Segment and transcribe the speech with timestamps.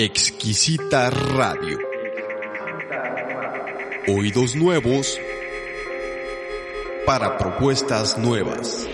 [0.00, 1.76] Exquisita Radio.
[4.06, 5.18] Oídos nuevos
[7.04, 8.86] para propuestas nuevas.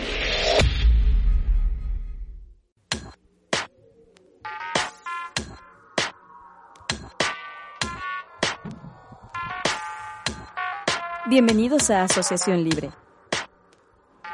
[11.26, 12.92] Bienvenidos a Asociación Libre,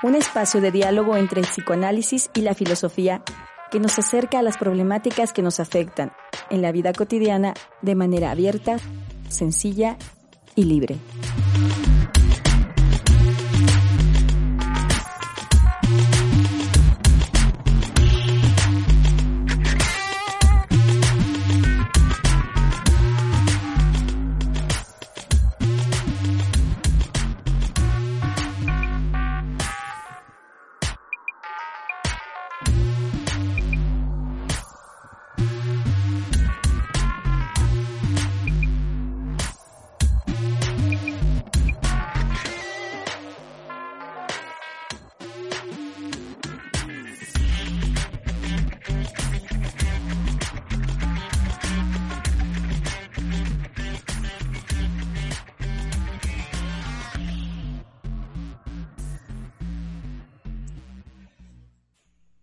[0.05, 3.25] un espacio de diálogo entre el psicoanálisis y la filosofía
[3.71, 6.13] que nos acerca a las problemáticas que nos afectan
[6.51, 8.77] en la vida cotidiana de manera abierta,
[9.29, 9.97] sencilla
[10.55, 10.97] y libre.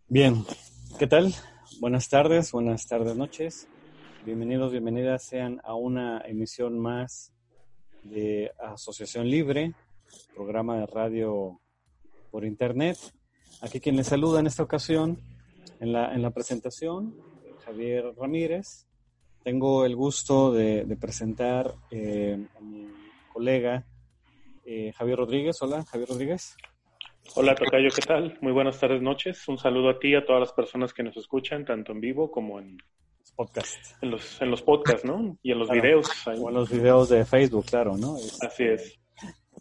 [0.09, 0.45] Bien,
[0.97, 1.33] ¿qué tal?
[1.81, 3.67] Buenas tardes, buenas tardes, noches.
[4.25, 7.33] Bienvenidos, bienvenidas sean a una emisión más
[8.03, 9.73] de Asociación Libre,
[10.33, 11.59] programa de radio
[12.31, 12.97] por internet.
[13.61, 15.19] Aquí quien les saluda en esta ocasión,
[15.81, 17.13] en la, en la presentación,
[17.65, 18.87] Javier Ramírez.
[19.43, 22.87] Tengo el gusto de, presentar eh, a mi
[23.33, 23.85] colega
[24.63, 25.61] eh, Javier Rodríguez.
[25.61, 26.55] Hola, Javier Rodríguez.
[27.35, 28.37] Hola Tocayo, ¿qué tal?
[28.41, 29.47] Muy buenas tardes, noches.
[29.47, 32.31] Un saludo a ti y a todas las personas que nos escuchan, tanto en vivo
[32.31, 32.77] como en
[33.35, 33.77] podcast.
[34.01, 35.37] En los, en los podcasts, ¿no?
[35.43, 36.07] Y en los videos.
[36.25, 38.15] O en los videos de Facebook, claro, ¿no?
[38.41, 38.99] Así es.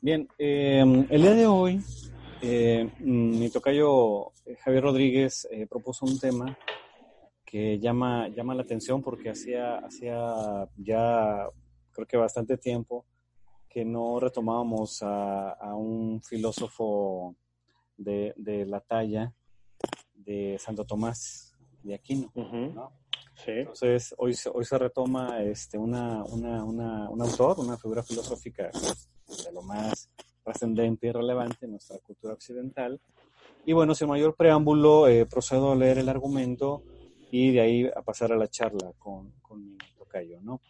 [0.01, 1.81] Bien, eh, el día de hoy,
[2.41, 6.57] eh, mi tocayo eh, Javier Rodríguez propuso un tema
[7.45, 11.47] que llama, llama la atención porque hacía, hacía ya,
[11.93, 13.05] creo que bastante tiempo,
[13.69, 17.37] que no retomábamos a, a un filósofo
[17.97, 18.35] de,
[18.67, 19.33] la talla
[20.15, 22.33] de Santo Tomás de Aquino.
[23.47, 29.53] Entonces, hoy, hoy se retoma este, una, una, una, un autor, una figura filosófica de
[29.53, 30.11] lo más
[30.43, 33.01] trascendente y relevante en nuestra cultura occidental.
[33.65, 36.83] Y bueno, sin mayor preámbulo, eh, procedo a leer el argumento
[37.31, 40.41] y de ahí a pasar a la charla con, con mi tocayo.
[40.41, 40.61] ¿no?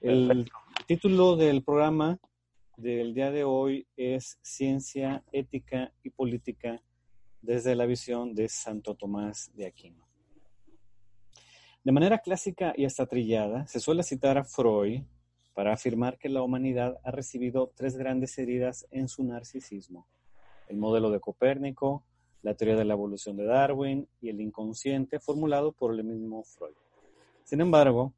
[0.00, 0.50] El
[0.86, 2.18] título del programa
[2.76, 6.82] del día de hoy es Ciencia, Ética y Política
[7.40, 10.08] desde la visión de Santo Tomás de Aquino.
[11.84, 15.02] De manera clásica y hasta trillada, se suele citar a Freud
[15.54, 20.06] para afirmar que la humanidad ha recibido tres grandes heridas en su narcisismo.
[20.68, 22.02] El modelo de Copérnico,
[22.42, 26.74] la teoría de la evolución de Darwin y el inconsciente formulado por el mismo Freud.
[27.44, 28.14] Sin embargo,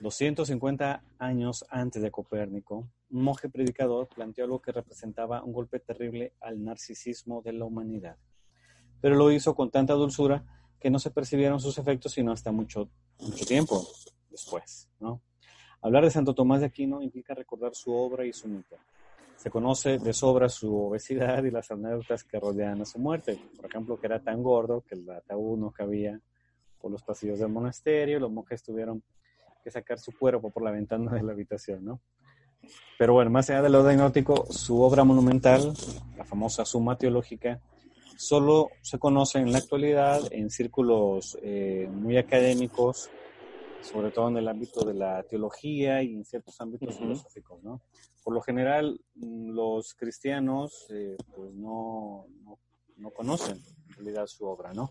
[0.00, 6.32] 250 años antes de Copérnico, un monje predicador planteó algo que representaba un golpe terrible
[6.40, 8.16] al narcisismo de la humanidad.
[9.00, 10.44] Pero lo hizo con tanta dulzura
[10.80, 13.86] que no se percibieron sus efectos sino hasta mucho, mucho tiempo
[14.28, 14.90] después.
[14.98, 15.22] ¿no?
[15.80, 18.76] Hablar de Santo Tomás de Aquino implica recordar su obra y su mito.
[19.36, 23.38] Se conoce de sobra su obesidad y las anécdotas que rodean a su muerte.
[23.54, 26.20] Por ejemplo, que era tan gordo que el ataúd no cabía
[26.80, 29.04] por los pasillos del monasterio, los monjes tuvieron
[29.62, 32.00] que sacar su cuerpo por la ventana de la habitación, ¿no?
[32.98, 35.74] Pero bueno, más allá de lo anecdótico, su obra monumental,
[36.16, 37.60] la famosa Suma Teológica,
[38.16, 43.10] solo se conoce en la actualidad en círculos eh, muy académicos,
[43.82, 47.82] sobre todo en el ámbito de la teología y en ciertos ámbitos filosóficos, ¿no?
[48.22, 52.58] Por lo general, mm, los cristianos eh, pues no, no,
[52.96, 54.90] no, conocen en realidad su obra, ¿no?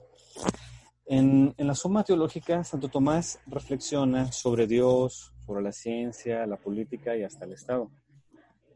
[1.05, 7.23] En, la Suma Teológica, Santo Tomás reflexiona sobre Dios, sobre la ciencia, la política y
[7.23, 7.91] hasta el Estado.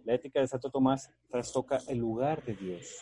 [0.03, 3.01] La ética de Santo Tomás trastoca el lugar de Dios.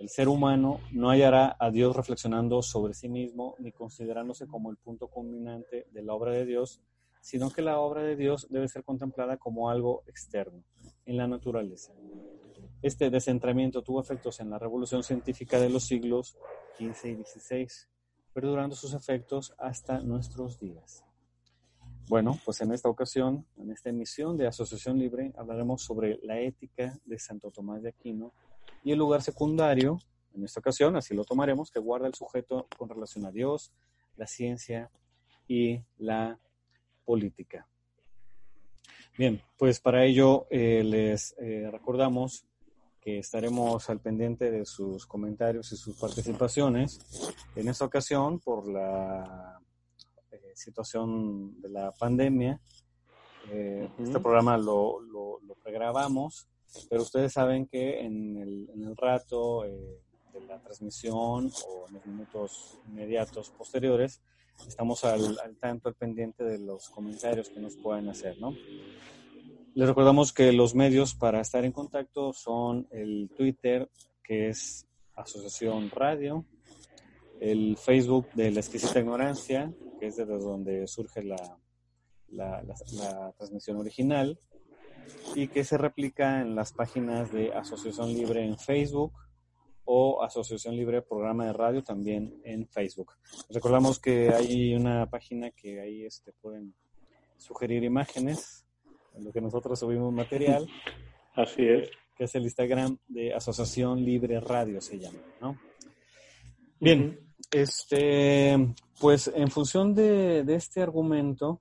[0.00, 4.76] El ser humano no hallará a Dios reflexionando sobre sí mismo ni considerándose como el
[4.76, 6.80] punto culminante de la obra de Dios,
[7.20, 10.64] sino que la obra de Dios debe ser contemplada como algo externo,
[11.06, 11.92] en la naturaleza.
[12.82, 16.36] Este descentramiento tuvo efectos en la revolución científica de los siglos
[16.78, 17.68] XV y XVI,
[18.32, 21.04] perdurando sus efectos hasta nuestros días.
[22.08, 26.98] Bueno, pues en esta ocasión, en esta emisión de Asociación Libre, hablaremos sobre la ética
[27.04, 28.32] de Santo Tomás de Aquino
[28.84, 29.98] y el lugar secundario,
[30.34, 33.72] en esta ocasión, así lo tomaremos, que guarda el sujeto con relación a Dios,
[34.16, 34.90] la ciencia
[35.46, 36.38] y la
[37.04, 37.66] política.
[39.16, 42.46] Bien, pues para ello eh, les eh, recordamos
[43.00, 47.00] que estaremos al pendiente de sus comentarios y sus participaciones.
[47.56, 49.60] En esta ocasión, por la
[50.54, 52.60] situación de la pandemia,
[53.98, 56.48] este programa lo, lo, pregrabamos,
[56.88, 62.06] pero ustedes saben que en el, en el rato de la transmisión o en los
[62.06, 64.22] minutos inmediatos posteriores,
[64.66, 68.54] estamos al, tanto, al pendiente de los comentarios que nos pueden hacer, ¿no?
[69.74, 73.88] Les recordamos que los medios para estar en contacto son el Twitter,
[74.22, 76.44] que es Asociación Radio,
[77.42, 81.58] el Facebook de La Exquisita Ignorancia, que es desde donde surge la,
[82.28, 84.38] la, la, transmisión original,
[85.34, 89.12] y que se replica en las páginas de Asociación Libre en Facebook,
[89.84, 93.14] o Asociación Libre Programa de Radio también en Facebook.
[93.50, 96.72] Recordamos que hay una página que ahí este, pueden
[97.36, 98.64] sugerir imágenes
[99.14, 100.68] en lo que nosotros subimos material.
[101.34, 101.90] Así es.
[102.16, 105.58] Que es el Instagram de Asociación Libre Radio, se llama, ¿no?
[106.78, 107.18] Bien,
[107.52, 111.60] este, pues en función de, de este argumento,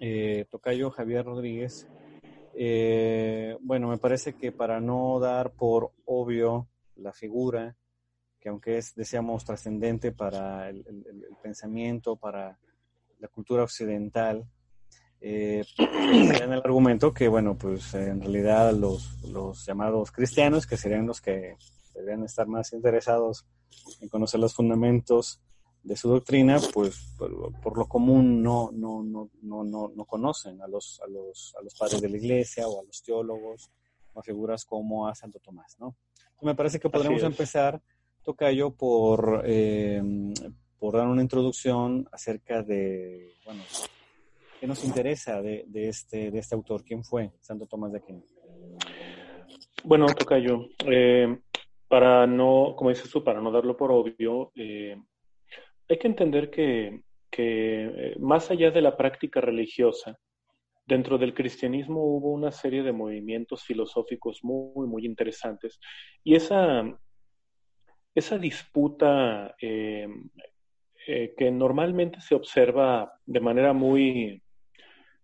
[0.00, 1.86] eh, Tocayo Javier Rodríguez
[2.54, 7.76] eh, bueno, me parece que para no dar por obvio la figura,
[8.40, 10.84] que aunque es, decíamos, trascendente para el,
[11.42, 12.58] pensamiento, para
[13.18, 14.44] la cultura occidental,
[15.20, 21.06] eh, en el argumento que, bueno, pues en realidad los, los llamados cristianos, que serían
[21.06, 21.56] los que
[21.94, 23.46] deberían estar más interesados
[24.00, 25.40] en conocer los fundamentos
[25.82, 31.00] de su doctrina, pues por, lo común no, no, no, no, no, conocen a los,
[31.04, 33.70] a, los, a los padres de la iglesia o a los teólogos
[34.14, 35.96] o a figuras como a Santo Tomás, ¿no?
[36.42, 37.80] me parece que podríamos empezar,
[38.22, 40.02] Tocayo, por, eh,
[40.78, 43.62] por dar una introducción acerca de, bueno,
[44.60, 46.84] ¿qué nos interesa de, de, este, de este autor?
[46.84, 48.22] ¿Quién fue Santo Tomás de Aquino?
[49.84, 51.38] Bueno, Tocayo, eh,
[51.92, 54.96] para no, como dices tú, para no darlo por obvio, eh,
[55.86, 57.02] hay que entender que,
[57.36, 60.18] eh, más allá de la práctica religiosa,
[60.86, 65.78] dentro del cristianismo hubo una serie de movimientos filosóficos muy, muy interesantes.
[66.24, 66.82] Y esa,
[68.14, 70.08] esa disputa eh,
[71.36, 74.42] que normalmente se observa de manera muy,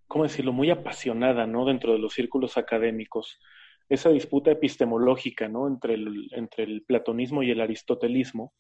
[0.07, 1.65] ¿cómo decirlo?, muy apasionada, ¿no?
[1.65, 3.41] Dentro de los círculos académicos,
[3.89, 5.67] esa disputa epistemológica, ¿no?
[5.67, 8.53] Entre el, entre el platonismo y el aristotelismo,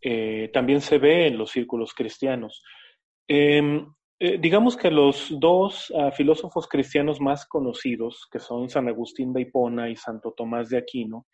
[0.00, 2.62] eh, también se ve en los círculos cristianos.
[3.26, 3.86] Em,
[4.18, 9.42] eh, digamos que los dos ah, filósofos cristianos más conocidos, que son San Agustín de
[9.42, 11.26] Hipona y Santo Tomás de Aquino,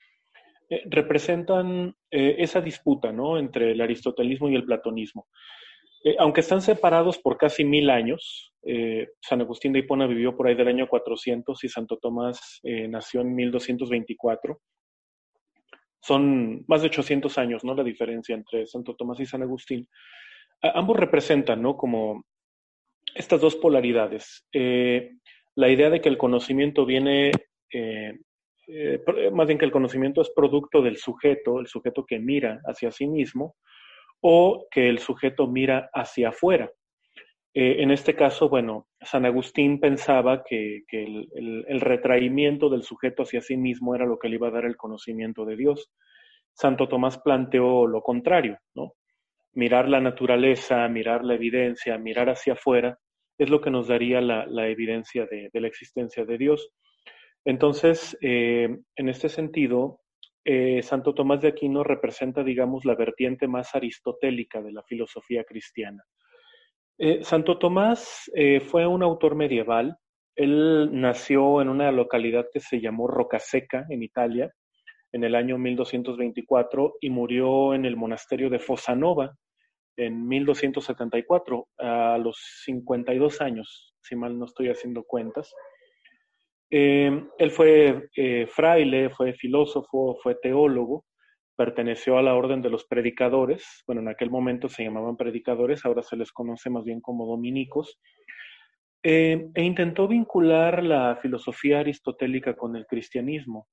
[0.71, 3.39] eh, representan esa disputa ¿no?
[3.39, 5.29] entre el aristotelismo y el platonismo.
[6.19, 8.53] Aunque están separados por casi mil años,
[9.21, 13.35] San Agustín de Hipona vivió por ahí del año 400 y Santo Tomás nació en
[13.35, 14.61] 1224
[16.03, 17.75] son más de 800 años, ¿no?
[17.75, 19.89] La diferencia entre Santo Tomás y San Agustín.
[20.75, 21.77] ambos representan, ¿no?
[21.77, 22.25] Como
[23.15, 24.47] estas dos polaridades.
[24.53, 25.13] Eh,
[25.55, 27.33] la idea de que el conocimiento viene,
[27.73, 28.19] eh,
[28.69, 29.01] eh,
[29.33, 33.07] más bien que el conocimiento es producto del sujeto, el sujeto que mira hacia sí
[33.07, 33.57] mismo,
[34.23, 36.71] o que el sujeto mira hacia afuera.
[37.55, 43.95] en este caso, bueno, San Agustín pensaba que, el, retraimiento del sujeto hacia sí mismo
[43.95, 45.91] era lo que le iba a dar el conocimiento de Dios.
[46.55, 48.95] Santo Tomás planteó lo contrario, ¿no?
[49.55, 52.99] Mirar la naturaleza, mirar la evidencia, mirar hacia afuera,
[53.37, 56.71] es lo que nos daría la, evidencia de, la existencia de Dios.
[57.45, 60.02] Entonces, eh, en este sentido,
[60.45, 66.03] eh, Santo Tomás de Aquino representa, digamos, la vertiente más aristotélica de la filosofía cristiana.
[66.99, 68.31] Eh, Santo Tomás
[68.71, 69.97] fue un autor medieval.
[70.37, 74.53] Él nació en una localidad que se llamó Rocaseca, en Italia,
[75.13, 79.35] en el año 1224 y murió en el monasterio de Fosanova
[79.97, 85.53] en 1274, a los 52 años, si mal no estoy haciendo cuentas.
[86.75, 91.05] Eh, él fue eh, fraile, fue filósofo, fue teólogo,
[91.55, 96.03] perteneció a la orden de los predicadores, bueno, en aquel momento se llamaban predicadores, ahora
[96.03, 98.01] se les conoce más bien como dominicos,
[99.03, 103.69] e intentó vincular la filosofía aristotélica con el cristianismo.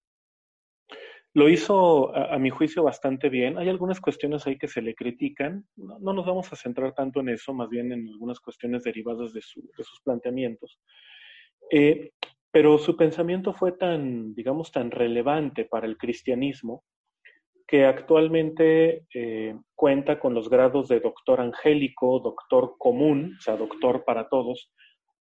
[1.35, 3.57] Lo hizo, a, mi juicio, bastante bien.
[3.59, 5.63] Hay algunas cuestiones ahí que se le critican.
[5.77, 9.41] No, nos vamos a centrar tanto en eso, más bien en algunas cuestiones derivadas de,
[9.41, 10.79] sus planteamientos.
[11.71, 12.11] Eh,
[12.51, 16.83] pero su pensamiento fue tan, digamos, tan relevante para el cristianismo
[17.67, 24.03] que actualmente eh, cuenta con los grados de doctor angélico, doctor común, o sea, doctor
[24.05, 24.73] para todos,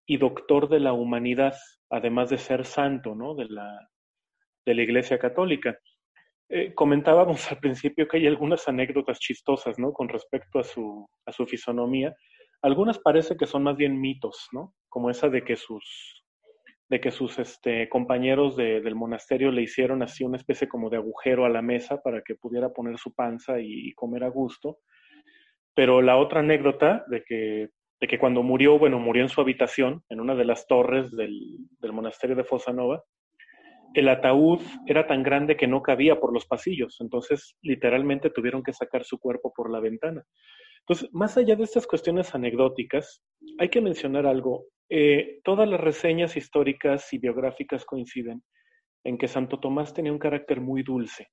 [0.06, 1.54] y doctor de la humanidad,
[1.90, 3.34] además de ser santo, ¿no?
[3.34, 3.90] De la,
[4.64, 5.78] de la Iglesia Católica.
[6.48, 9.92] Eh, comentábamos al principio que hay algunas anécdotas chistosas, ¿no?
[9.92, 12.16] Con respecto a su, a su fisonomía.
[12.62, 14.74] Algunas parece que son más bien mitos, ¿no?
[14.88, 16.24] Como esa de que sus,
[16.88, 21.44] de que sus este, compañeros del monasterio le hicieron así una especie como de agujero
[21.44, 24.78] a la mesa para que pudiera poner su panza y, comer a gusto.
[25.74, 27.68] Pero la otra anécdota de que,
[28.00, 31.38] de que cuando murió, bueno, murió en su habitación, en una de las torres del,
[31.78, 33.04] del monasterio de Fosanova,
[33.94, 38.72] el ataúd era tan grande que no cabía por los pasillos, entonces literalmente tuvieron que
[38.72, 40.24] sacar su cuerpo por la ventana.
[40.80, 43.22] Entonces, más allá de estas cuestiones anecdóticas,
[43.58, 44.66] hay que mencionar algo.
[44.88, 48.42] Eh, todas las reseñas históricas y biográficas coinciden
[49.04, 51.28] en que Santo Tomás tenía un carácter muy dulce,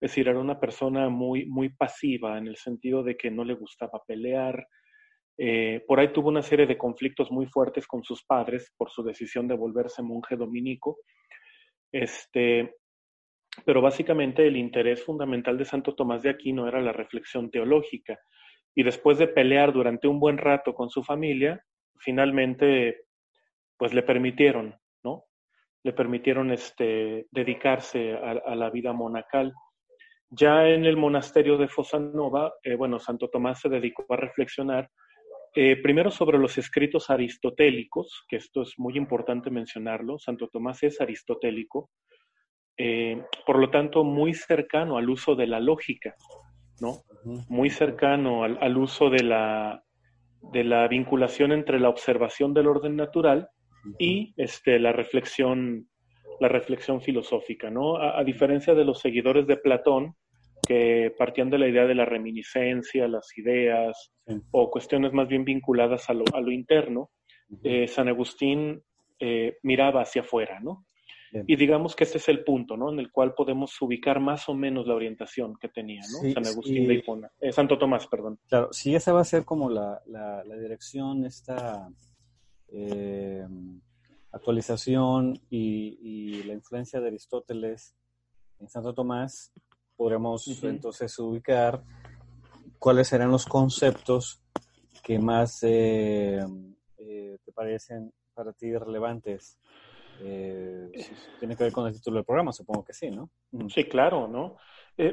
[0.00, 3.54] es decir, era una persona muy, muy pasiva en el sentido de que no le
[3.54, 4.66] gustaba pelear.
[5.38, 9.02] Eh, por ahí tuvo una serie de conflictos muy fuertes con sus padres por su
[9.02, 10.98] decisión de volverse monje dominico
[12.02, 12.76] este,
[13.64, 18.18] pero básicamente el interés fundamental de Santo Tomás de Aquino era la reflexión teológica.
[18.74, 21.62] Y después de pelear durante un buen rato con su familia,
[21.98, 23.06] finalmente
[23.78, 25.24] pues le permitieron, ¿no?
[25.82, 29.54] Le permitieron este, dedicarse a, la vida monacal.
[30.28, 34.90] Ya en el monasterio de Fosanova, eh, bueno, Santo Tomás se dedicó a reflexionar
[35.58, 41.00] eh, primero sobre los escritos aristotélicos, que esto es muy importante mencionarlo, Santo Tomás es
[41.00, 41.88] aristotélico,
[42.76, 46.14] eh, por lo tanto muy cercano al uso de la lógica,
[46.82, 47.04] ¿no?
[47.48, 49.82] Muy cercano al, uso de la,
[50.52, 53.48] de la vinculación entre la observación del orden natural
[53.98, 55.88] y este, la reflexión
[56.38, 57.96] la reflexión filosófica, ¿no?
[57.96, 60.16] a, diferencia de los seguidores de Platón,
[60.66, 64.12] que partían de la idea de la reminiscencia, las ideas
[64.50, 67.10] o cuestiones más bien vinculadas a lo, a lo interno,
[67.62, 68.82] eh, San Agustín
[69.20, 70.84] eh, miraba hacia afuera, ¿no?
[71.46, 72.90] Y digamos que este es el punto, ¿no?
[72.90, 76.30] En el cual podemos ubicar más o menos la orientación que tenía, ¿no?
[76.32, 78.38] San Agustín de Hipona, eh, Santo Tomás, perdón.
[78.48, 81.88] Claro, si esa va a ser como la, la, la dirección, esta
[84.32, 87.96] actualización y, y la influencia de Aristóteles
[88.60, 89.52] en Santo Tomás,
[89.96, 91.82] podremos entonces ubicar
[92.78, 94.42] cuáles serán los conceptos
[95.02, 96.40] que más eh,
[96.98, 99.58] eh, te parecen para ti relevantes.
[100.22, 100.90] Eh,
[101.38, 103.30] tiene que ver con el título del programa, supongo que sí, ¿no?
[103.68, 104.56] Sí, claro, ¿no?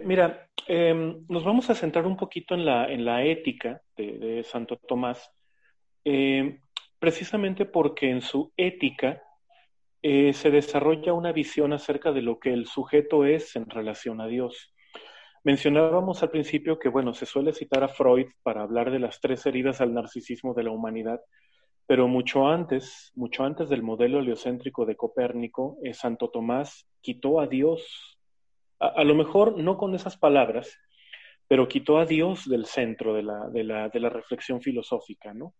[0.05, 4.43] mira, em, nos vamos a centrar un poquito en la, en la ética de, de
[4.43, 5.29] Santo Tomás,
[6.99, 9.22] precisamente porque en su ética
[10.03, 14.73] se desarrolla una visión acerca de lo que el sujeto es en relación a Dios.
[15.45, 19.45] Mencionábamos al principio que, bueno, se suele citar a Freud para hablar de las tres
[19.45, 21.19] heridas al narcisismo de la humanidad,
[21.85, 27.47] pero mucho antes, mucho antes del modelo heliocéntrico de Copérnico, eh, Santo Tomás quitó a
[27.47, 28.17] Dios,
[28.79, 30.79] a, lo mejor no con esas palabras,
[31.49, 35.55] pero quitó a Dios del centro de la, de la, de la reflexión filosófica, ¿no?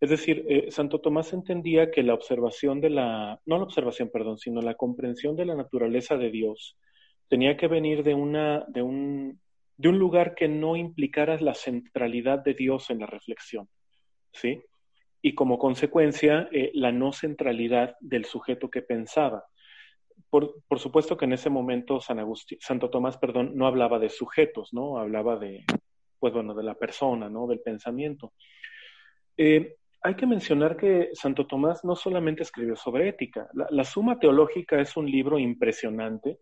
[0.00, 4.38] Es decir, eh, Santo Tomás entendía que la observación de la, no la observación, perdón,
[4.38, 6.76] sino la comprensión de la naturaleza de Dios
[7.28, 9.40] tenía que venir de, una, de, un,
[9.76, 13.68] de un lugar que no implicara la centralidad de Dios en la reflexión,
[14.32, 14.62] ¿sí?
[15.22, 19.44] Y como consecuencia, eh, la no centralidad del sujeto que pensaba.
[20.28, 24.10] Por, por, supuesto que en ese momento San Agustín, Santo Tomás, perdón, no hablaba de
[24.10, 24.98] sujetos, ¿no?
[24.98, 25.64] Hablaba de,
[26.18, 27.46] pues bueno, de la persona, ¿no?
[27.46, 28.32] Del pensamiento.
[29.36, 33.48] Eh, hay que mencionar que Santo Tomás no solamente escribió sobre ética.
[33.70, 36.38] La, Suma Teológica es un libro impresionante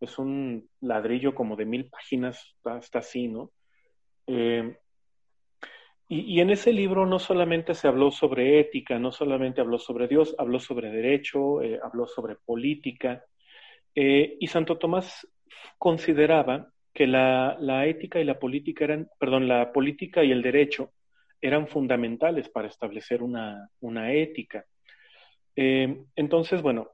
[0.00, 3.50] es un ladrillo como de mil páginas, está, así, ¿no?
[4.26, 4.76] Eh,
[6.08, 10.34] y, en ese libro no solamente se habló sobre ética, no solamente habló sobre Dios,
[10.38, 13.24] habló sobre derecho, eh, habló sobre política.
[13.94, 15.26] Eh, y Santo Tomás
[15.78, 20.92] consideraba que la, la, ética y la política eran, perdón, la política y el derecho
[21.44, 24.64] eran fundamentales para establecer una, una ética.
[25.54, 26.88] entonces, bueno,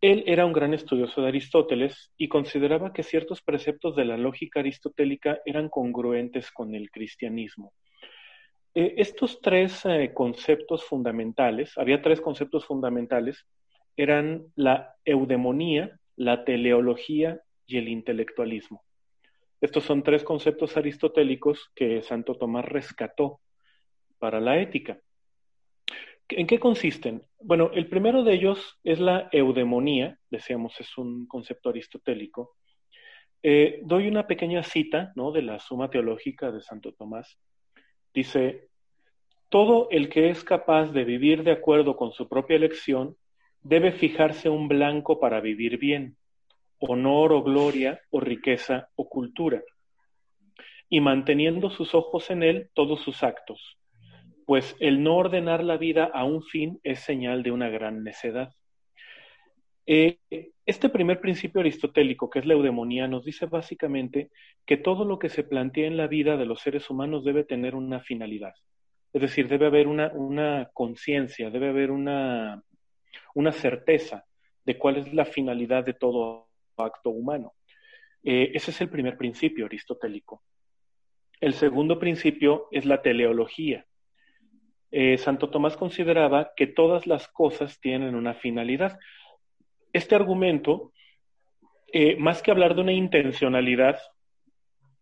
[0.00, 4.60] Él era un gran estudioso de Aristóteles y consideraba que ciertos preceptos de la lógica
[4.60, 7.72] aristotélica eran congruentes con el cristianismo.
[8.72, 13.44] Eh, estos tres eh, conceptos fundamentales, había tres conceptos fundamentales,
[13.96, 18.84] eran la eudemonía, la teleología y el intelectualismo.
[19.60, 23.40] Estos son tres conceptos aristotélicos que Santo Tomás rescató
[24.22, 25.00] para la ética.
[26.28, 27.24] ¿En qué consisten?
[27.40, 32.54] Bueno, el primero de ellos es la eudemonía, decíamos, es un concepto aristotélico.
[33.42, 35.32] Eh, doy una pequeña cita ¿no?
[35.32, 37.36] de la Suma Teológica de Santo Tomás.
[38.14, 38.68] Dice,
[39.48, 43.16] todo el que es capaz de vivir de acuerdo con su propia elección
[43.60, 46.16] debe fijarse un blanco para vivir bien,
[46.78, 49.64] honor o gloria o riqueza o cultura,
[50.88, 53.81] y manteniendo sus ojos en él todos sus actos,
[54.46, 58.52] pues el no ordenar la vida a un fin es señal de una gran necedad.
[59.86, 60.18] Eh,
[60.64, 64.30] este primer principio aristotélico, que es la eudemonía, nos dice básicamente
[64.64, 67.74] que todo lo que se plantea en la vida de los seres humanos debe tener
[67.74, 68.54] una finalidad.
[69.12, 72.62] Es decir, debe haber una, conciencia, debe haber una,
[73.34, 74.24] una certeza
[74.64, 77.52] de cuál es la finalidad de todo acto humano.
[78.22, 80.42] Eh, ese es el primer principio aristotélico.
[81.40, 83.84] El segundo principio es la teleología.
[84.94, 88.98] Eh, Santo Tomás consideraba que todas las cosas tienen una finalidad.
[89.90, 90.92] Este argumento,
[91.90, 93.98] eh, más que hablar de una intencionalidad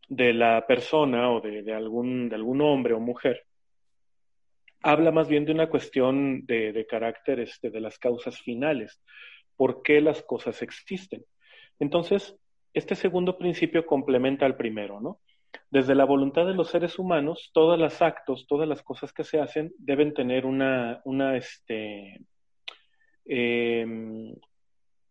[0.08, 3.44] de la persona o de, algún, de algún hombre o mujer,
[4.82, 9.02] habla más bien de una cuestión de, de carácter este, de las causas finales,
[9.56, 11.24] por qué las cosas existen.
[11.80, 12.36] Entonces,
[12.72, 15.20] este segundo principio complementa al primero, ¿no?
[15.70, 19.40] Desde la voluntad de los seres humanos, todos los actos, todas las cosas que se
[19.40, 22.20] hacen deben tener una, una, este,
[23.24, 24.34] em,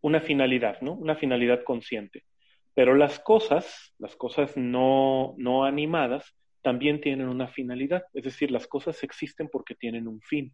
[0.02, 0.94] una finalidad, ¿no?
[0.94, 2.26] Una finalidad consciente.
[2.74, 8.68] Pero las cosas, las cosas no, no animadas, también tienen una finalidad, es decir, las
[8.68, 10.54] cosas existen porque tienen un fin.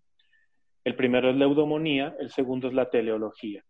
[0.83, 3.63] El primero es la eudomonía, el segundo es la teleología.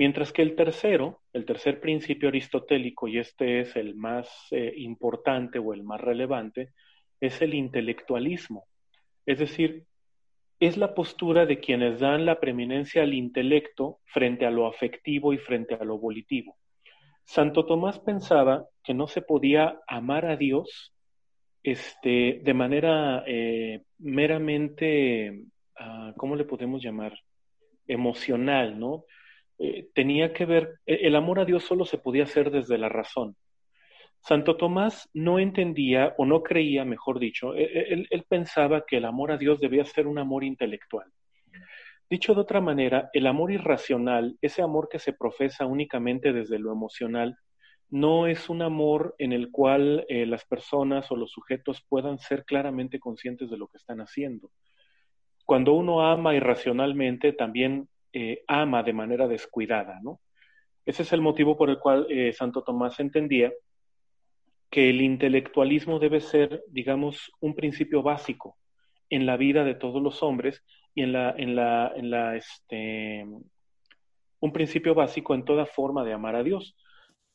[0.00, 5.58] Mientras que el tercero, el tercer principio aristotélico, y este es el más eh, importante
[5.58, 6.72] o el más relevante,
[7.20, 8.64] es el intelectualismo.
[9.26, 9.84] Es decir,
[10.58, 15.36] es la postura de quienes dan la preeminencia al intelecto frente a lo afectivo y
[15.36, 16.56] frente a lo volitivo.
[17.24, 20.94] Santo Tomás pensaba que no se podía amar a Dios
[21.62, 25.42] este, de manera eh, meramente,
[25.78, 27.12] ah, ¿cómo le podemos llamar?
[27.86, 29.04] Emocional, ¿no?
[29.62, 32.88] Eh, tenía que ver, e, el amor a Dios solo se podía hacer desde la
[32.88, 33.36] razón.
[34.22, 39.04] Santo Tomás no entendía o no creía, mejor dicho, e, e, él, pensaba que el
[39.04, 41.12] amor a Dios debía ser un amor intelectual.
[42.08, 46.72] Dicho de otra manera, el amor irracional, ese amor que se profesa únicamente desde lo
[46.72, 47.36] emocional,
[47.90, 52.46] no es un amor en el cual eh, las personas o los sujetos puedan ser
[52.46, 54.50] claramente conscientes de lo que están haciendo.
[55.44, 60.20] Cuando uno ama irracionalmente, también eh, ama de manera descuidada, ¿no?
[60.86, 63.52] Ese es el motivo por el cual eh, Santo Tomás entendía
[64.70, 68.56] que el intelectualismo debe ser, digamos, un principio básico
[69.10, 70.62] en la vida de todos los hombres
[70.94, 73.26] y en la, en la, en la, este,
[74.40, 76.76] un principio básico en toda forma de amar a Dios.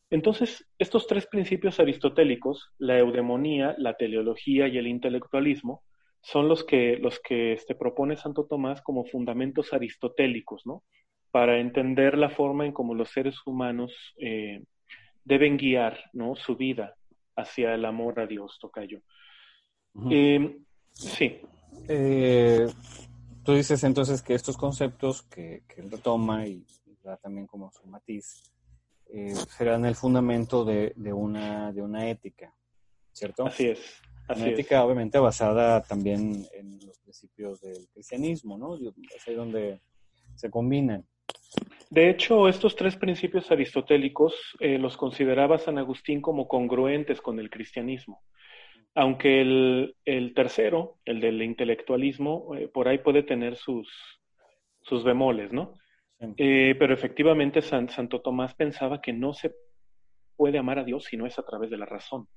[0.10, 5.84] Entonces, estos tres principios aristotélicos, la eudemonía, la teleología y el intelectualismo,
[6.26, 10.84] son los que, los que este, propone Santo Tomás como fundamentos aristotélicos, ¿no?
[11.30, 14.64] Para entender la forma en cómo los seres humanos eh,
[15.24, 16.36] deben guiar, ¿no?
[16.36, 16.96] Su vida
[17.36, 19.02] hacia el amor a Dios, Tocayo.
[20.10, 20.58] Eh,
[20.94, 21.42] sí.
[21.88, 22.68] Eh,
[23.44, 26.66] tú dices entonces que estos conceptos que, que él retoma y
[27.04, 28.42] da también como su matiz,
[29.10, 32.52] eh, serán el fundamento de, de, una, de una ética,
[33.12, 33.46] ¿cierto?
[33.46, 34.02] Así es.
[34.28, 38.76] Así una ética obviamente basada también en los principios del cristianismo, ¿no?
[38.76, 39.82] Es ahí donde
[40.36, 41.06] se combinan.
[41.90, 47.50] De hecho, estos tres principios aristotélicos eh, los consideraba San Agustín como congruentes con el
[47.50, 48.24] cristianismo.
[48.96, 53.90] Aunque el, el tercero, el del intelectualismo, eh, por ahí puede tener sus,
[54.82, 55.74] sus bemoles, ¿no?
[56.38, 59.54] Eh, pero efectivamente Santo Tomás pensaba que no se
[60.36, 62.28] puede amar a Dios si no es a través de la razón.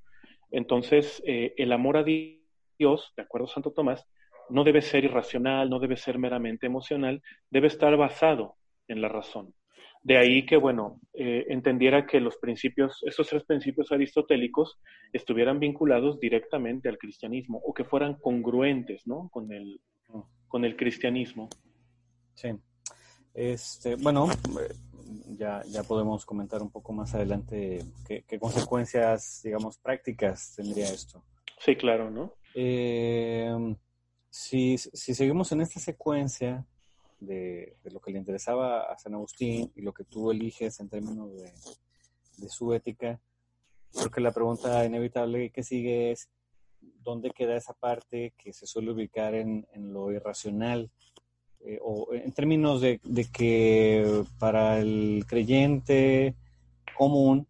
[0.50, 4.06] Entonces, eh, el amor a Dios, de acuerdo a Santo Tomás,
[4.50, 8.56] no debe ser irracional, no debe ser meramente emocional, debe estar basado
[8.88, 9.54] en la razón.
[10.02, 14.78] De ahí que, bueno, eh, entendiera que los principios, esos tres principios aristotélicos
[15.12, 19.28] estuvieran vinculados directamente al cristianismo o que fueran congruentes, ¿no?
[19.30, 19.80] Con el,
[20.46, 21.48] con el cristianismo.
[22.34, 22.50] Sí.
[23.34, 24.28] Este, bueno,
[25.30, 31.22] ya, ya podemos comentar un poco más adelante qué, consecuencias, digamos, prácticas tendría esto.
[31.58, 32.34] Sí, claro, ¿no?
[32.54, 33.76] Eh,
[34.30, 36.66] si, si, seguimos en esta secuencia
[37.20, 41.34] de, lo que le interesaba a San Agustín y lo que tú eliges en términos
[41.34, 41.52] de,
[42.38, 43.20] de su ética,
[43.92, 46.28] creo que la pregunta inevitable que sigue es,
[46.80, 50.90] ¿dónde queda esa parte que se suele ubicar en, en lo irracional
[51.60, 53.00] eh, o en términos de,
[53.32, 56.34] que para el creyente
[56.96, 57.46] común,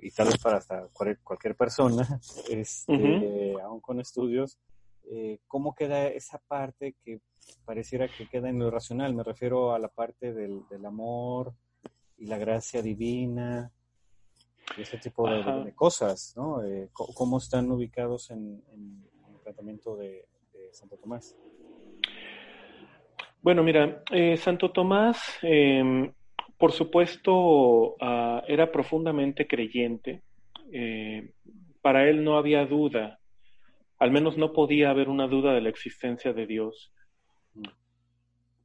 [0.00, 0.88] y tal vez para hasta
[1.24, 4.58] cualquier persona, este, aún con estudios,
[5.04, 7.20] eh, ¿cómo queda esa parte que
[7.64, 9.14] pareciera que queda en lo racional?
[9.14, 11.54] Me refiero a la parte del, amor
[12.18, 13.72] y la gracia divina,
[14.76, 16.64] y ese tipo de, cosas, ¿no?
[16.64, 20.28] Eh, ¿Cómo están ubicados en, el tratamiento de
[20.72, 21.36] Santo Tomás?
[23.42, 26.12] Bueno, mira, eh, Santo Tomás, em,
[26.56, 30.22] por supuesto, ah, era profundamente creyente.
[30.70, 31.32] Eh,
[31.80, 33.18] para él no había duda,
[33.98, 36.92] al menos no podía haber una duda de la existencia de Dios.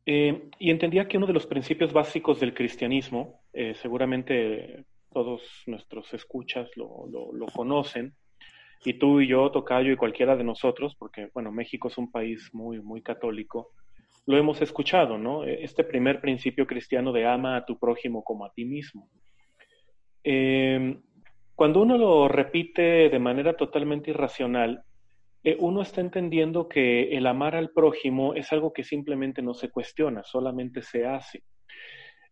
[0.05, 3.41] Eh, y entendía que uno de los principios básicos del cristianismo,
[3.81, 8.13] seguramente todos nuestros escuchas lo, lo, conocen,
[8.85, 12.51] y tú y yo, Tocayo, y cualquiera de nosotros, porque, bueno, México es un país
[12.53, 13.71] muy, muy católico,
[14.27, 15.45] lo hemos escuchado, ¿no?
[15.45, 19.09] E, este primer principio cristiano de ama a tu prójimo como a ti mismo.
[20.23, 21.01] Em,
[21.55, 24.83] cuando uno lo repite de manera totalmente irracional,
[25.43, 29.69] eh, uno está entendiendo que el amar al prójimo es algo que simplemente no se
[29.69, 31.43] cuestiona, solamente se hace.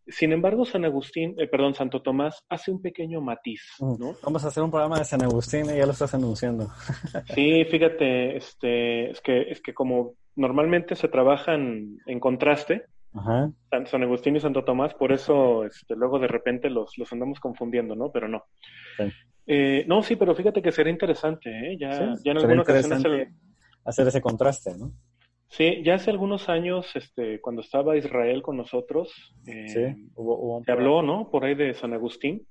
[0.07, 4.15] Sin embargo, San Agustín, eh, perdón, Santo Tomás hace un pequeño matiz, mm, ¿no?
[4.21, 6.67] Vamos a hacer un programa de San Agustín y ya lo estás anunciando.
[7.33, 12.85] Sí, fíjate, este, es que, es que como normalmente se trabajan en contraste,
[13.85, 17.95] San, Agustín y Santo Tomás, por eso este, luego de repente los, los andamos confundiendo,
[17.95, 18.11] ¿no?
[18.11, 18.43] Pero no.
[19.47, 21.77] Eh, no, sí, pero fíjate que sería interesante, ¿eh?
[21.79, 23.01] Ya, ya en alguna ocasión
[23.85, 24.91] hacer ese contraste, ¿no?
[25.47, 31.29] Sí, ya hace algunos años, este, cuando estaba Israel con nosotros, eh, se habló, ¿no?
[31.29, 32.45] Por ahí de San Agustín.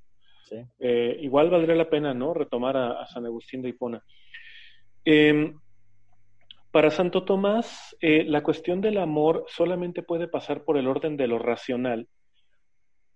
[0.48, 0.56] Sí.
[0.78, 2.32] Eh, igual valdría la pena, ¿no?
[2.32, 4.02] Retomar a, San Agustín de Hipona.
[5.04, 5.58] Em,
[6.74, 11.28] para Santo Tomás, eh, la cuestión del amor solamente puede pasar por el orden de
[11.28, 12.08] lo racional,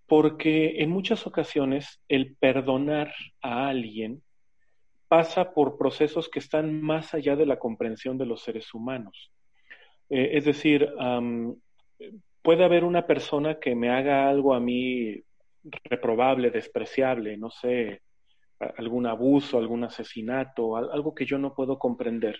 [0.07, 4.23] porque en muchas ocasiones el perdonar a alguien
[5.09, 9.29] pasa por procesos que están más allá de la comprensión de los seres humanos.
[10.09, 10.89] Eh, es decir,
[12.41, 15.21] puede haber una persona que me haga algo a mí
[15.83, 18.03] reprobable, despreciable, no sé,
[18.77, 22.39] algún abuso, algún asesinato, algo que yo no puedo comprender.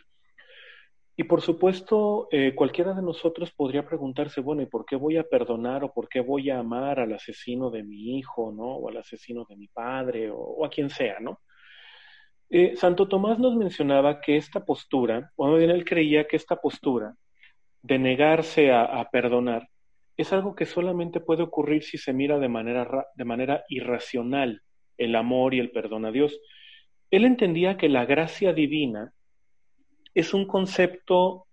[1.20, 5.28] Y por supuesto, eh, cualquiera de nosotros podría preguntarse, bueno, ¿y por qué voy a
[5.28, 8.78] perdonar o por qué voy a amar al asesino de mi hijo, ¿no?
[8.78, 11.42] O al asesino de mi padre o, a quien sea, ¿no?
[12.50, 17.14] Eh, Santo Tomás nos mencionaba que esta postura, o bien él creía que esta postura
[17.82, 19.68] de negarse a, perdonar
[20.16, 24.62] es algo que solamente puede ocurrir si se mira de manera, de manera irracional
[24.98, 26.40] el amor y el perdón a Dios.
[27.12, 29.12] Él entendía que la gracia divina
[30.14, 31.48] es un concepto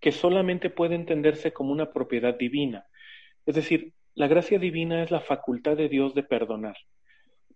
[0.00, 2.86] que solamente puede entenderse como una propiedad divina.
[3.46, 6.76] Es decir, la gracia divina es la facultad de Dios de perdonar,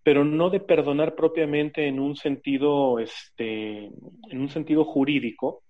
[0.03, 5.63] pero no de perdonar propiamente en un sentido, este, en un sentido jurídico,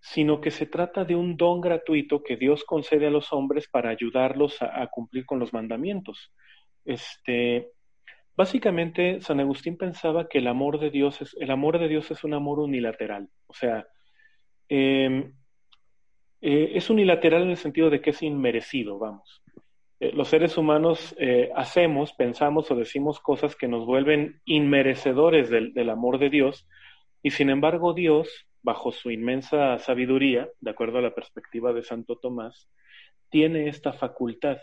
[0.00, 3.90] sino que se trata de un don gratuito que Dios concede a los hombres para
[3.90, 6.32] ayudarlos a, cumplir con los mandamientos.
[6.84, 7.70] Este,
[8.36, 12.24] básicamente, San Agustín pensaba que el amor de Dios es, el amor de Dios es
[12.24, 13.28] un amor unilateral.
[13.46, 13.86] O sea,
[14.68, 15.34] em,
[16.40, 19.42] eh, es unilateral en el sentido de que es inmerecido, vamos.
[20.00, 25.90] Eh, los seres humanos eh, hacemos, pensamos o decimos cosas que nos vuelven inmerecedores del
[25.90, 26.66] amor de Dios,
[27.22, 32.16] y sin embargo Dios bajo su inmensa sabiduría, de acuerdo a la perspectiva de Santo
[32.16, 32.68] Tomás,
[33.30, 34.58] tiene esta facultad,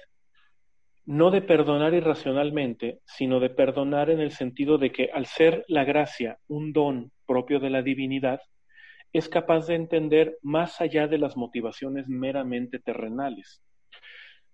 [1.05, 5.83] no de perdonar irracionalmente, sino de perdonar en el sentido de que al ser la
[5.83, 8.41] gracia un don propio de la divinidad,
[9.11, 13.63] es capaz de entender más allá de las motivaciones meramente terrenales.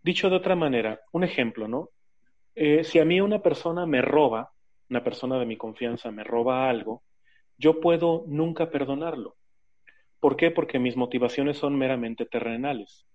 [0.02, 1.90] Dicho de otra manera, un ejemplo, ¿no?
[2.56, 4.52] Eh, si a mí una persona me roba,
[4.90, 7.04] una persona de mi confianza me roba algo,
[7.58, 9.36] yo puedo nunca perdonarlo.
[10.20, 10.52] ¿Por qué?
[10.52, 13.06] Porque mis motivaciones son meramente terrenales.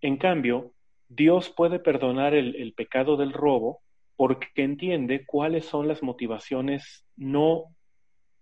[0.00, 0.72] En cambio,
[1.10, 3.82] Dios puede perdonar el, pecado del robo
[4.16, 7.64] porque entiende cuáles son las motivaciones no,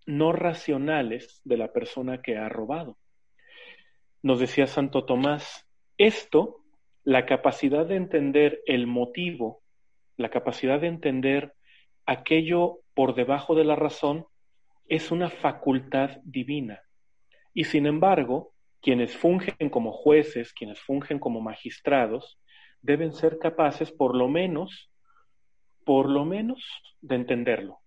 [0.06, 2.96] no racionales de la persona que ha robado.
[4.22, 6.62] Nos decía Santo Tomás, esto,
[7.02, 9.62] la capacidad de entender el motivo
[10.18, 11.54] la capacidad de entender
[12.04, 14.26] aquello por debajo de la razón,
[14.88, 16.82] es una facultad divina.
[17.54, 18.52] Y sin embargo,
[18.82, 22.38] quienes fungen como jueces, quienes fungen como magistrados,
[22.82, 24.90] deben ser capaces por lo menos,
[25.84, 26.64] por lo menos,
[27.00, 27.78] de entenderlo.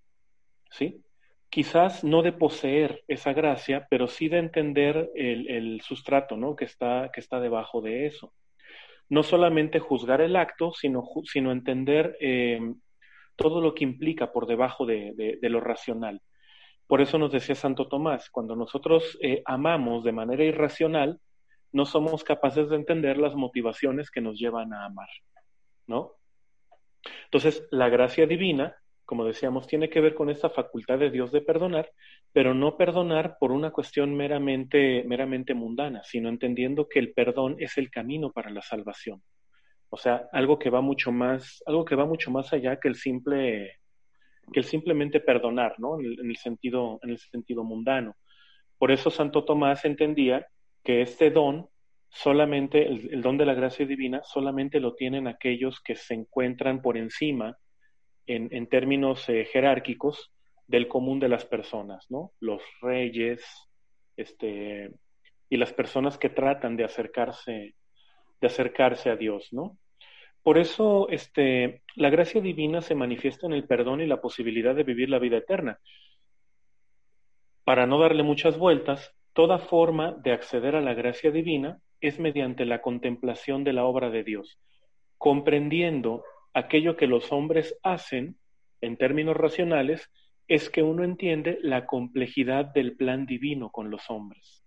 [0.70, 1.04] ¿Sí?
[1.50, 6.56] Quizás no de poseer esa gracia, pero sí de entender el, sustrato ¿no?
[6.56, 8.34] que, está, que está debajo de eso.
[9.10, 12.60] No solamente juzgar el acto, sino, sino entender eh,
[13.36, 16.22] todo lo que implica por debajo de, lo racional.
[16.88, 21.20] Por eso nos decía Santo Tomás, cuando nosotros eh, amamos de manera irracional,
[21.72, 25.10] no somos capaces de entender las motivaciones que nos llevan a amar,
[25.88, 26.14] ¿no?
[27.26, 31.42] Entonces, la gracia divina, como decíamos, tiene que ver con esta facultad de Dios de
[31.42, 31.92] perdonar,
[32.32, 37.78] pero no perdonar por una cuestión meramente, meramente mundana, sino entendiendo que el perdón es
[37.78, 39.22] el camino para la salvación.
[39.90, 42.96] O sea, algo que va mucho más, algo que va mucho más allá que el
[42.96, 43.80] simple,
[44.54, 46.00] que el simplemente perdonar, ¿no?
[46.00, 48.16] En el, sentido, en el sentido mundano.
[48.78, 50.48] Por eso Santo Tomás entendía
[50.84, 51.70] que este don
[52.10, 56.98] solamente, el, don de la gracia divina, solamente lo tienen aquellos que se encuentran por
[56.98, 57.58] encima,
[58.28, 60.32] en, en términos eh, jerárquicos,
[60.72, 62.32] del común de las personas, ¿no?
[62.40, 63.44] Los reyes,
[64.16, 64.90] este,
[65.50, 67.76] y las personas que tratan de acercarse,
[68.40, 69.78] de acercarse a Dios, ¿no?
[70.44, 74.84] Por eso, este, la gracia divina se manifiesta en el perdón y la posibilidad de
[74.84, 75.78] vivir la vida eterna.
[77.66, 82.66] Para no darle muchas vueltas, toda forma de acceder a la gracia divina es mediante
[82.66, 84.60] la contemplación de la obra de Dios,
[85.18, 88.38] comprendiendo aquello que los hombres hacen
[88.82, 90.12] en términos racionales,
[90.48, 94.66] es que uno entiende la complejidad del plan divino con los hombres.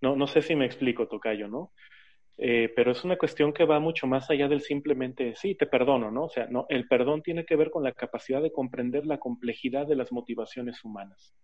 [0.00, 1.72] No, no sé si me explico, Tocayo, ¿no?
[2.38, 6.10] Eh, pero es una cuestión que va mucho más allá del simplemente, sí, te perdono,
[6.10, 6.24] ¿no?
[6.24, 9.86] O sea, no, el perdón tiene que ver con la capacidad de comprender la complejidad
[9.86, 11.34] de las motivaciones humanas.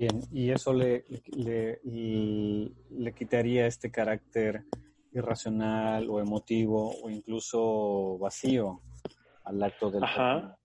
[0.00, 1.04] Bien, y eso le,
[1.36, 4.62] le, le quitaría este carácter
[5.12, 8.80] irracional o emotivo o incluso vacío
[9.44, 10.56] al acto del Ajá.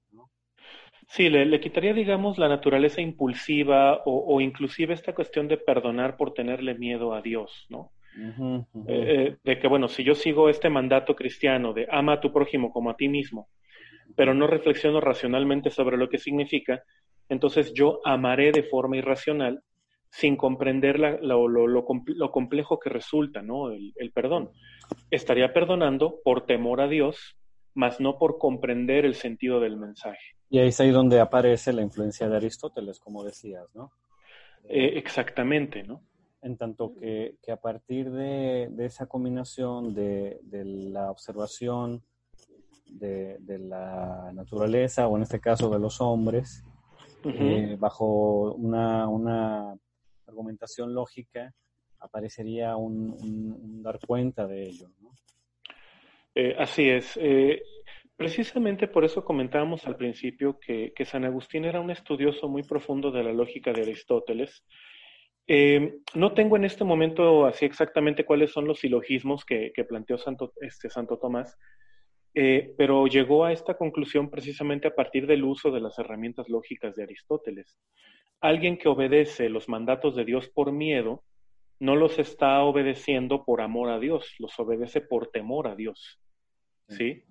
[1.09, 6.15] Sí, le, le, quitaría, digamos, la naturaleza impulsiva o, o, inclusive esta cuestión de perdonar
[6.15, 7.91] por tenerle miedo a Dios, ¿no?
[8.17, 8.55] Eh,
[8.87, 12.71] eh, de que, bueno, si yo sigo este mandato cristiano de ama a tu prójimo
[12.71, 13.49] como a ti mismo,
[14.15, 16.83] pero no reflexiono racionalmente sobre lo que significa,
[17.29, 19.61] entonces yo amaré de forma irracional
[20.09, 23.71] sin comprender lo, lo, complejo que resulta, ¿no?
[23.71, 24.51] El, el, perdón.
[25.11, 27.35] Estaría perdonando por temor a Dios,
[27.73, 30.35] mas no por comprender el sentido del mensaje.
[30.49, 33.91] Y ahí es ahí donde aparece la influencia de Aristóteles, como decías, ¿no?
[34.69, 36.01] Eh, exactamente, ¿no?
[36.45, 42.03] en tanto que, a partir de, esa combinación de, la observación
[42.85, 46.63] de, la naturaleza, o en este caso de los hombres,
[47.25, 49.75] eh, bajo una,
[50.27, 51.53] argumentación lógica,
[51.99, 54.87] aparecería un, dar cuenta de ello.
[56.33, 57.17] Eh, así es.
[57.21, 57.61] Eh,
[58.15, 63.11] precisamente por eso comentábamos al principio que, que San Agustín era un estudioso muy profundo
[63.11, 64.63] de la lógica de Aristóteles
[65.47, 70.53] eh, no tengo en este momento así exactamente cuáles son los silogismos que, planteó Santo,
[70.59, 71.57] este, Santo Tomás,
[72.35, 76.95] eh, pero llegó a esta conclusión precisamente a partir del uso de las herramientas lógicas
[76.95, 77.79] de Aristóteles.
[78.41, 81.23] Alguien que obedece los mandatos de Dios por miedo,
[81.79, 86.19] no los está obedeciendo por amor a Dios, los obedece por temor a Dios.
[86.87, 87.23] ¿Sí?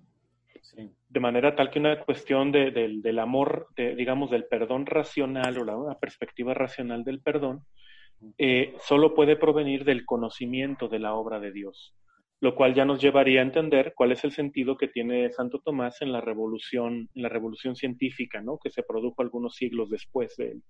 [1.09, 5.97] De manera tal que una cuestión del amor, digamos, del perdón racional o la, una
[5.97, 7.65] perspectiva racional del perdón,
[8.37, 11.93] eh, solo puede provenir del conocimiento de la obra de Dios,
[12.41, 16.01] lo cual ya nos llevaría a entender cuál es el sentido que tiene Santo Tomás
[16.01, 18.57] en la revolución, en la revolución científica, ¿no?
[18.57, 20.63] Que se produjo algunos siglos después de él.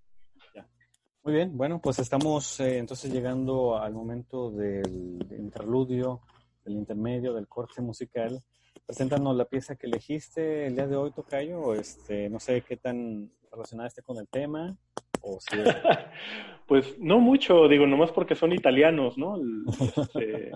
[1.24, 6.22] Muy bien, bueno, pues estamos eh, entonces llegando al momento del interludio,
[6.64, 8.44] del intermedio, del corte musical.
[8.86, 11.74] Preséntanos la pieza que elegiste el día de hoy, Tocayo.
[11.74, 14.78] Este, no sé qué tan relacionada esté con el tema.
[16.68, 19.38] pues no mucho, digo, nomás porque son italianos, ¿no?
[19.70, 20.52] Este,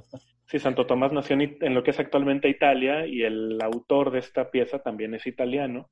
[0.45, 4.49] sí, Santo Tomás nació en, lo que es actualmente Italia y el autor de esta
[4.51, 5.89] pieza también es italiano.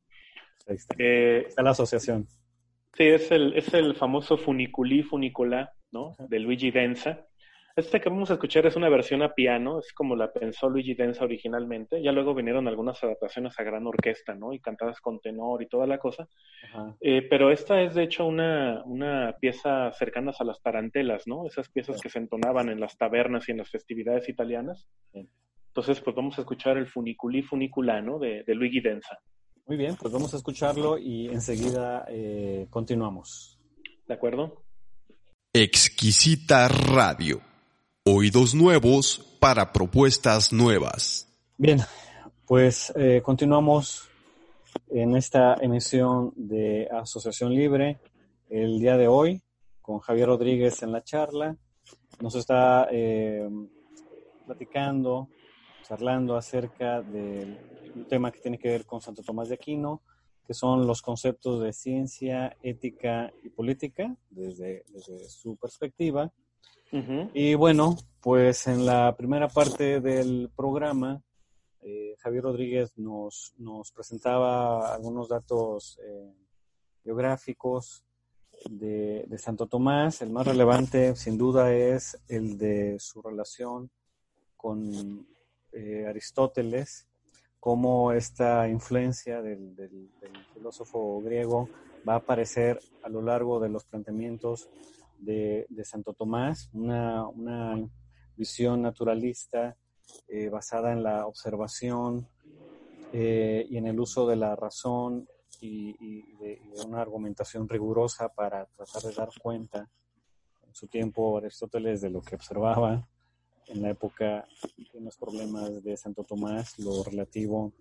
[0.65, 0.95] está.
[0.97, 2.27] Eh, la asociación.
[2.93, 6.15] Sí, es el, es el famoso Funiculi Funicola, ¿no?
[6.29, 7.26] De Luigi Denza.
[7.77, 10.95] Este que vamos a escuchar es una versión a piano, es como la pensó Luigi
[10.95, 12.01] Denza originalmente.
[12.01, 14.51] Ya luego vinieron algunas adaptaciones a gran orquesta, ¿no?
[14.51, 16.27] Y cantadas con tenor y toda la cosa.
[16.99, 21.45] Eh, pero esta es de hecho una, una pieza cercana a las tarantelas, ¿no?
[21.45, 24.87] Esas piezas que se entonaban en las tabernas y en las festividades italianas.
[25.13, 29.19] Entonces, pues vamos a escuchar el Funiculí Funiculano de, de Luigi Densa.
[29.67, 33.59] Muy bien, pues vamos a escucharlo y enseguida eh, continuamos.
[34.07, 34.63] ¿De acuerdo?
[35.53, 37.39] Exquisita Radio.
[38.09, 41.27] Oídos nuevos para propuestas nuevas.
[41.57, 41.81] Bien,
[42.45, 44.07] pues eh, continuamos
[44.87, 47.99] en esta emisión de Asociación Libre
[48.49, 49.41] el día de hoy
[49.81, 51.57] con Javier Rodríguez en la charla.
[52.21, 53.45] Nos está eh,
[54.45, 55.27] platicando,
[55.85, 57.57] charlando acerca del
[58.07, 60.01] tema que tiene que ver con Santo Tomás de Aquino,
[60.45, 64.85] que son los conceptos de ciencia, ética y política desde,
[65.27, 66.31] su perspectiva.
[67.33, 71.21] Y bueno, pues en la primera parte del programa,
[71.81, 76.33] eh, Javier Rodríguez nos, nos, presentaba algunos datos eh,
[77.03, 78.03] geográficos
[78.69, 80.21] de, de, Santo Tomás.
[80.21, 83.89] El más relevante, sin duda, es el de su relación
[84.55, 85.27] con
[85.71, 87.07] eh, Aristóteles
[87.59, 89.75] cómo esta influencia del,
[90.53, 91.69] filósofo griego
[92.07, 94.69] va a aparecer a lo largo de los planteamientos
[95.19, 97.25] de, Santo Tomás, una,
[98.35, 99.75] visión naturalista
[100.27, 102.27] eh, basada en la observación
[103.11, 105.27] eh, y en el uso de la razón
[105.59, 109.89] y, de, una argumentación rigurosa para tratar de dar cuenta
[110.67, 113.07] en su tiempo Aristóteles de lo que observaba
[113.67, 114.47] en la época
[114.93, 117.73] de los problemas de Santo Tomás, lo relativo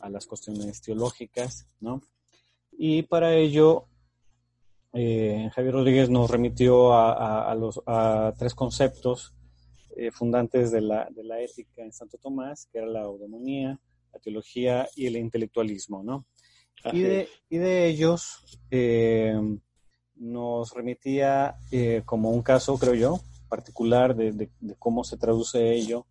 [0.00, 2.00] a las cuestiones teológicas, ¿no?
[2.72, 3.86] Y para ello,
[4.94, 9.34] eh, Javier Rodríguez nos remitió a, los, a tres conceptos
[9.96, 13.78] eh, fundantes de la, de la, ética en Santo Tomás, que era la eudemonía,
[14.12, 16.26] la teología y el intelectualismo, ¿no?
[16.92, 19.34] Y de, y de, ellos eh,
[20.16, 21.56] nos remitía
[22.04, 26.06] como un caso, creo yo, particular de, cómo se traduce ello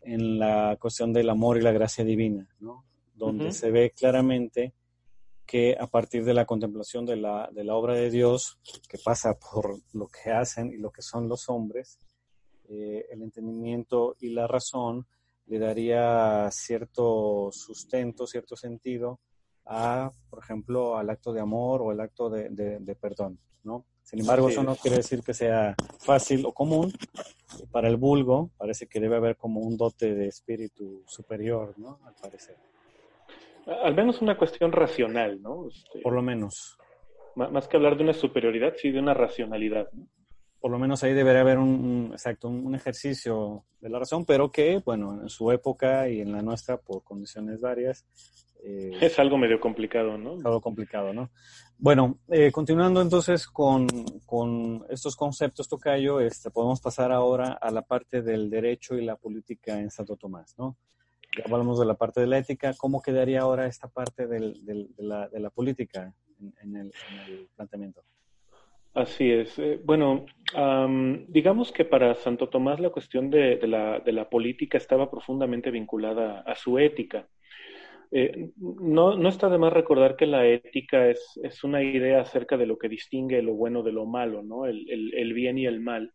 [0.00, 2.84] en la cuestión del amor y la gracia divina, ¿no?
[3.14, 4.74] donde se ve claramente
[5.46, 9.38] que a partir de la contemplación de la, de la, obra de Dios, que pasa
[9.38, 11.98] por lo que hacen y lo que son los hombres,
[12.68, 15.06] eh, el entendimiento y la razón
[15.46, 19.20] le daría cierto sustento, cierto sentido
[19.66, 23.84] a, por ejemplo, al acto de amor o el acto de, de perdón, ¿no?
[24.04, 26.92] Sin embargo, eso no quiere decir que sea fácil o común.
[27.72, 31.98] Para el vulgo parece que debe haber como un dote de espíritu superior, ¿no?
[32.04, 32.56] Al parecer.
[33.66, 35.68] Al menos una cuestión racional, ¿no?
[35.68, 36.76] Este, Por lo menos.
[37.34, 39.88] Más que hablar de una superioridad, sí de una racionalidad.
[39.92, 40.06] ¿no?
[40.60, 44.80] Por lo menos ahí debería haber un, exacto, un, ejercicio de la razón, pero que,
[44.84, 48.06] bueno, en su época y en la nuestra, por condiciones varias,
[48.62, 50.36] eh, es algo medio complicado, ¿no?
[50.36, 51.30] algo complicado, ¿no?
[51.76, 53.86] Bueno, eh, continuando entonces con,
[54.24, 59.16] con, estos conceptos, Tocayo, este, podemos pasar ahora a la parte del derecho y la
[59.16, 60.78] política en Santo Tomás, ¿no?
[61.44, 65.28] Hablamos de la parte de la ética, ¿cómo quedaría ahora esta parte del, de, la,
[65.28, 66.12] de, la, política
[66.62, 66.92] en, el,
[67.56, 68.02] planteamiento?
[68.94, 69.58] Así es.
[69.58, 70.26] Eh, bueno,
[71.28, 76.40] digamos que para Santo Tomás la cuestión de, la, de la política estaba profundamente vinculada
[76.40, 77.28] a su ética.
[78.16, 82.56] Eh, no, no, está de más recordar que la ética es, es, una idea acerca
[82.56, 84.66] de lo que distingue lo bueno de lo malo, ¿no?
[84.66, 86.12] el, el, bien y el mal,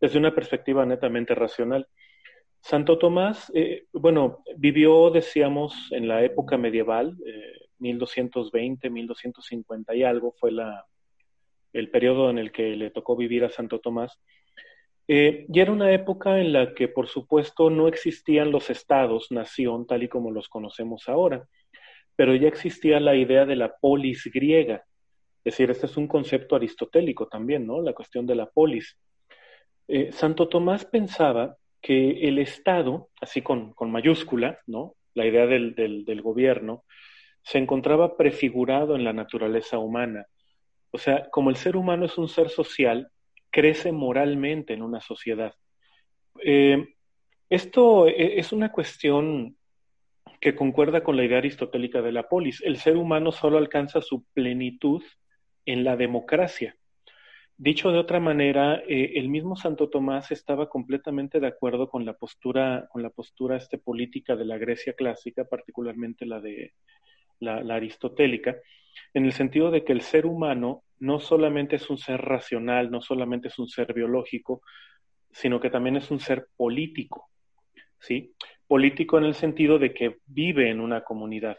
[0.00, 1.86] desde una perspectiva netamente racional.
[2.68, 10.34] Santo Tomás, eh, bueno, vivió, decíamos, en la época medieval, eh, 1220, 1250 y algo
[10.36, 10.84] fue la,
[11.72, 14.18] el periodo en el que le tocó vivir a Santo Tomás.
[15.06, 19.86] Eh, y era una época en la que, por supuesto, no existían los estados, nación,
[19.86, 21.46] tal y como los conocemos ahora,
[22.16, 24.84] pero ya existía la idea de la polis griega.
[25.44, 27.80] Es decir, este es un concepto aristotélico también, ¿no?
[27.80, 28.98] La cuestión de la polis.
[29.86, 34.96] Eh, Santo Tomás pensaba que el Estado, así con, con mayúscula, ¿no?
[35.14, 36.82] La idea del, del, gobierno,
[37.44, 40.26] se encontraba prefigurado en la naturaleza humana.
[40.90, 43.12] O sea, como el ser humano es un ser social,
[43.50, 45.54] crece moralmente en una sociedad.
[46.42, 46.88] Eh,
[47.48, 49.56] esto e, es una cuestión
[50.40, 52.62] que concuerda con la idea aristotélica de la polis.
[52.62, 55.04] El ser humano solo alcanza su plenitud
[55.66, 56.76] en la democracia.
[57.58, 62.12] Dicho de otra manera, eh, el mismo Santo Tomás estaba completamente de acuerdo con la
[62.12, 66.74] postura, con la postura este, política de la Grecia clásica, particularmente la de
[67.40, 68.56] la aristotélica,
[69.12, 73.00] en el sentido de que el ser humano no solamente es un ser racional, no
[73.00, 74.62] solamente es un ser biológico,
[75.30, 77.28] sino que también es un ser político,
[77.98, 78.34] ¿sí?
[78.66, 81.58] Político en el sentido de que vive en una comunidad.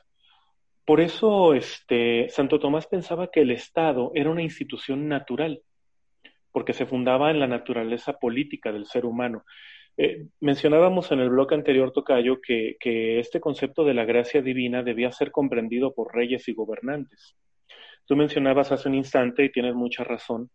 [0.86, 5.62] Por eso este, Santo Tomás pensaba que el Estado era una institución natural,
[6.58, 9.44] porque se fundaba en la naturaleza política del ser humano.
[9.96, 14.82] Eh, mencionábamos en el bloque anterior, Tocayo, que, que este concepto de la gracia divina
[14.82, 17.36] debía ser comprendido por reyes y gobernantes.
[18.08, 20.50] Tú mencionabas hace un instante, y tienes mucha razón,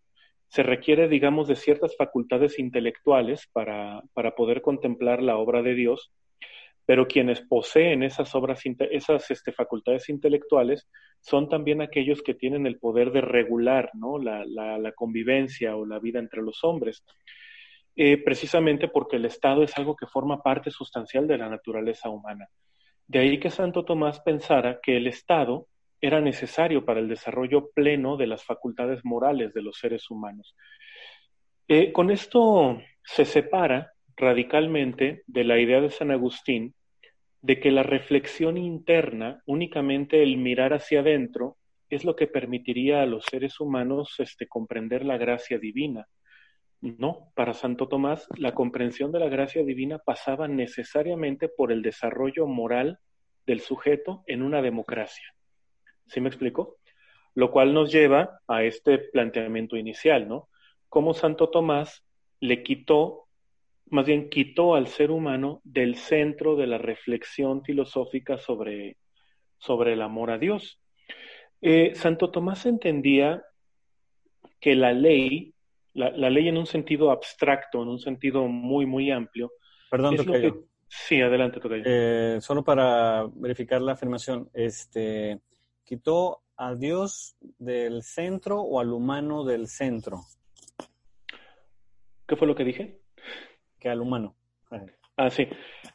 [0.48, 6.10] se requiere, digamos, de ciertas facultades intelectuales para, para poder contemplar la obra de Dios,
[6.84, 8.60] pero quienes poseen esas obras,
[8.90, 10.88] esas este, facultades intelectuales
[11.20, 14.18] son también aquellos que tienen el poder de regular ¿no?
[14.18, 17.04] la, la, convivencia o la vida entre los hombres.
[17.94, 22.48] Eh, precisamente porque el Estado es algo que forma parte sustancial de la naturaleza humana.
[23.06, 25.68] De ahí que Santo Tomás pensara que el Estado
[26.00, 30.56] era necesario para el desarrollo pleno de las facultades morales de los seres humanos.
[31.68, 36.74] Eh, con esto se separa radicalmente de la idea de San Agustín
[37.40, 41.56] de que la reflexión interna, únicamente el mirar hacia adentro,
[41.90, 46.06] es lo que permitiría a los seres humanos este, comprender la gracia divina.
[46.80, 52.46] No, para Santo Tomás, la comprensión de la gracia divina pasaba necesariamente por el desarrollo
[52.46, 52.98] moral
[53.46, 55.34] del sujeto en una democracia.
[56.06, 56.78] ¿Sí me explico?
[57.34, 60.48] Lo cual nos lleva a este planteamiento inicial, ¿no?
[60.88, 62.04] Cómo Santo Tomás
[62.40, 63.21] le quitó,
[63.92, 68.96] más bien quitó al ser humano del centro de la reflexión filosófica sobre,
[69.58, 70.80] sobre el amor a Dios.
[71.60, 73.44] Eh, Santo Tomás entendía
[74.58, 75.52] que la ley,
[75.92, 79.52] la, ley en un sentido abstracto, en un sentido muy, muy amplio.
[79.90, 80.54] Perdón, es
[80.88, 81.84] Sí, adelante, Tocayo.
[81.86, 85.40] Eh, solo para verificar la afirmación, este,
[85.84, 90.20] quitó a Dios del centro o al humano del centro.
[92.26, 93.01] ¿Qué fue lo que dije?
[93.82, 94.36] Que al humano.
[95.16, 95.48] Ah, sí.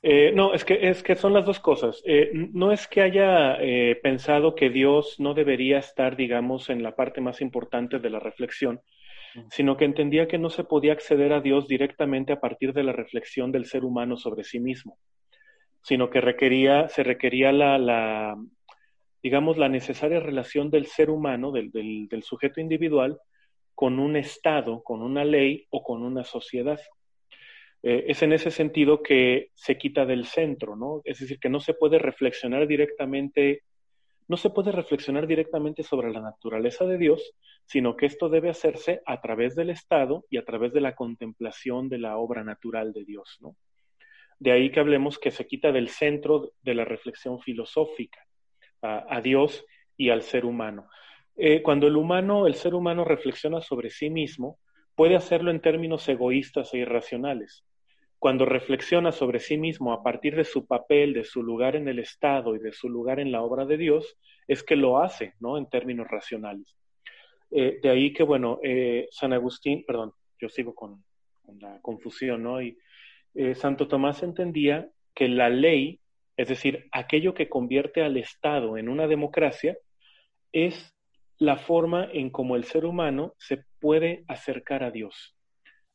[0.03, 2.03] Eh, no, es que, es que son las dos cosas.
[2.05, 6.97] Eh, no es que haya eh, pensado que Dios no debería estar, digamos, en la
[6.97, 8.81] parte más importante de la reflexión,
[9.51, 12.91] sino que entendía que no se podía acceder a Dios directamente a partir de la
[12.91, 14.97] reflexión del ser humano sobre sí mismo,
[15.81, 18.35] sino que requería, se requería la, la,
[19.23, 23.17] digamos, la necesaria relación del ser humano, del, del, sujeto individual,
[23.75, 26.79] con un Estado, con una ley o con una sociedad.
[27.89, 30.99] Eh, es en ese sentido que se quita del centro, ¿no?
[31.05, 33.63] Es decir, que no se puede reflexionar directamente,
[34.27, 37.33] no se puede reflexionar directamente sobre la naturaleza de Dios,
[37.65, 41.87] sino que esto debe hacerse a través del Estado y a través de la contemplación
[41.87, 43.55] de la obra natural de Dios, ¿no?
[44.37, 48.19] De ahí que hablemos que se quita del centro de la reflexión filosófica
[48.81, 49.65] a, Dios
[49.95, 50.89] y al ser humano.
[51.37, 54.59] Eh, cuando el humano, el ser humano reflexiona sobre sí mismo,
[54.93, 57.63] puede hacerlo en términos egoístas e irracionales.
[58.19, 61.99] Cuando reflexiona sobre sí mismo a partir de su papel, de su lugar en el
[61.99, 65.57] Estado y de su lugar en la obra de Dios, es que lo hace, ¿no?
[65.57, 66.75] En términos racionales.
[67.51, 71.03] Eh, de ahí que, bueno, eh, San Agustín, perdón, yo sigo con,
[71.43, 72.61] con la confusión, ¿no?
[72.61, 72.77] Y
[73.53, 75.99] Santo Tomás entendía que la ley
[76.37, 79.75] es decir, aquello que convierte al Estado en una democracia
[80.51, 80.95] es
[81.39, 85.35] la forma en cómo el ser humano se puede acercar a Dios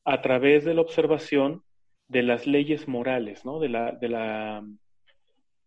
[0.04, 1.62] a través de la observación
[2.08, 3.58] de las leyes morales, ¿no?
[3.58, 4.64] De la, de la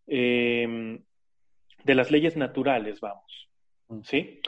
[0.07, 1.03] em,
[1.83, 3.49] de las leyes naturales, vamos,
[3.89, 4.01] mm.
[4.03, 4.39] ¿sí?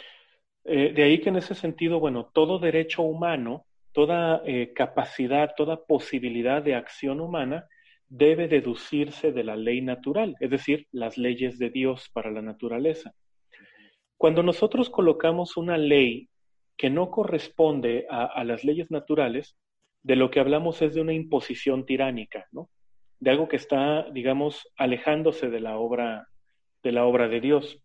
[0.65, 5.85] Eh, de ahí que en ese sentido, bueno, todo derecho humano, toda eh, capacidad, toda
[5.85, 7.67] posibilidad de acción humana
[8.09, 13.13] debe deducirse de la ley natural, es decir, las leyes de Dios para la naturaleza.
[14.17, 16.29] Cuando nosotros colocamos una ley
[16.75, 19.57] que no corresponde a, las leyes naturales,
[20.03, 22.69] de lo que hablamos es de una imposición tiránica, ¿no?
[23.19, 26.27] De algo que está, digamos, alejándose de la obra
[26.83, 27.79] de la obra de Dios.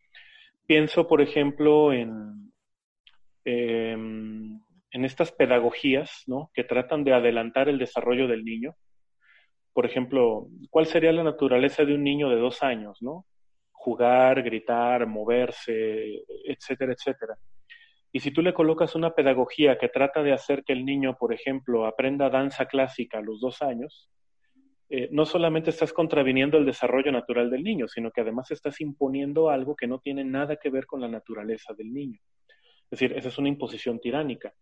[0.66, 2.52] Pienso, por ejemplo, en,
[3.44, 4.60] em,
[4.90, 6.50] en estas pedagogías, ¿no?
[6.54, 8.76] Que tratan de adelantar el desarrollo del niño
[9.72, 13.26] por ejemplo, ¿cuál sería la naturaleza de un niño de dos años, no?
[13.72, 17.36] Jugar, gritar, moverse, etcétera, etcétera.
[18.12, 21.32] Y si tú le colocas una pedagogía que trata de hacer que el niño, por
[21.32, 24.10] ejemplo, aprenda danza clásica a los dos años,
[24.90, 29.48] eh, no solamente estás contraviniendo el desarrollo natural del niño, sino que además estás imponiendo
[29.48, 32.20] algo que no tiene nada que ver con la naturaleza del niño.
[32.90, 34.52] Es decir, esa es una imposición tiránica.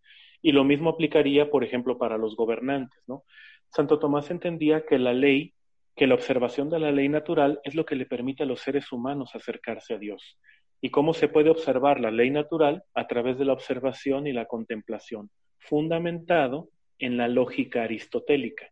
[0.40, 3.24] Y lo mismo aplicaría, por ejemplo, para los gobernantes, ¿no?
[3.70, 5.54] Santo Tomás entendía que la ley,
[5.96, 8.92] que la observación de la ley natural es lo que le permite a los seres
[8.92, 10.38] humanos acercarse a Dios.
[10.80, 12.84] ¿Y cómo se puede observar la ley natural?
[12.94, 18.70] A través de la observación y la contemplación, fundamentado en la lógica aristotélica.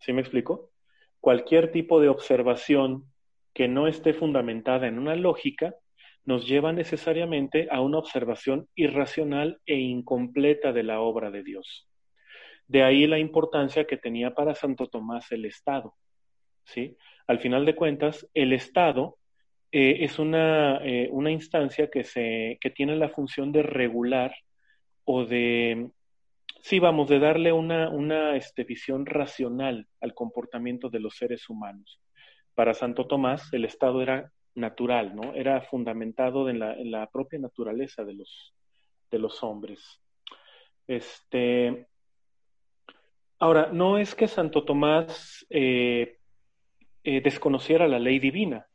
[0.00, 0.70] ¿Sí me explico?
[1.20, 3.04] Cualquier tipo de observación
[3.52, 5.74] que no esté fundamentada en una lógica
[6.24, 11.88] nos lleva necesariamente a una observación irracional e incompleta de la obra de Dios.
[12.66, 15.94] De ahí la importancia que tenía para Santo Tomás el Estado.
[16.64, 16.96] ¿sí?
[17.26, 19.16] Al final de cuentas, el Estado
[19.70, 24.34] eh, es una, eh, una instancia que, se, que tiene la función de regular
[25.04, 25.90] o de,
[26.60, 32.00] sí, vamos, de darle una, una este, visión racional al comportamiento de los seres humanos.
[32.54, 35.34] Para Santo Tomás, el Estado era natural, ¿no?
[35.34, 38.54] Era fundamentado en la, en la propia naturaleza de los,
[39.10, 40.00] de los hombres.
[40.86, 41.86] Este,
[43.38, 46.18] ahora, no es que Santo Tomás eh,
[47.04, 48.66] desconociera la ley divina,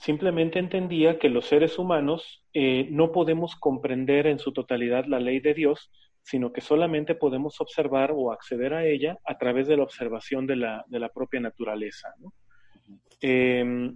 [0.00, 5.40] simplemente entendía que los seres humanos eh, no podemos comprender en su totalidad la ley
[5.40, 5.90] de Dios,
[6.22, 10.56] sino que solamente podemos observar o acceder a ella a través de la observación de
[10.56, 12.14] la, de la propia naturaleza.
[13.20, 13.94] Em,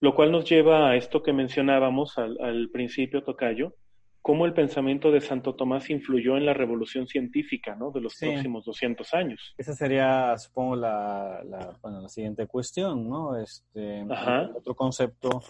[0.00, 3.74] lo cual nos lleva a esto que mencionábamos al, al principio, Tocayo,
[4.22, 7.90] cómo el pensamiento de Santo Tomás influyó en la revolución científica ¿no?
[7.90, 9.54] de los próximos 200 años.
[9.58, 13.36] Esa sería, supongo, la, la, bueno, la siguiente cuestión, ¿no?
[13.36, 14.04] Este,
[14.54, 15.42] otro concepto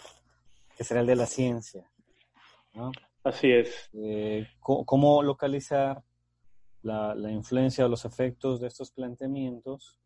[0.76, 1.84] que será el de la ciencia.
[2.74, 2.90] ¿no?
[3.22, 3.90] Así es.
[3.92, 6.02] Eh, ¿Cómo localizar
[6.80, 9.98] la, la, influencia o los efectos de estos planteamientos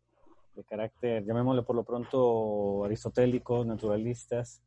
[0.57, 4.61] de carácter, llamémosle por lo pronto aristotélicos, naturalistas,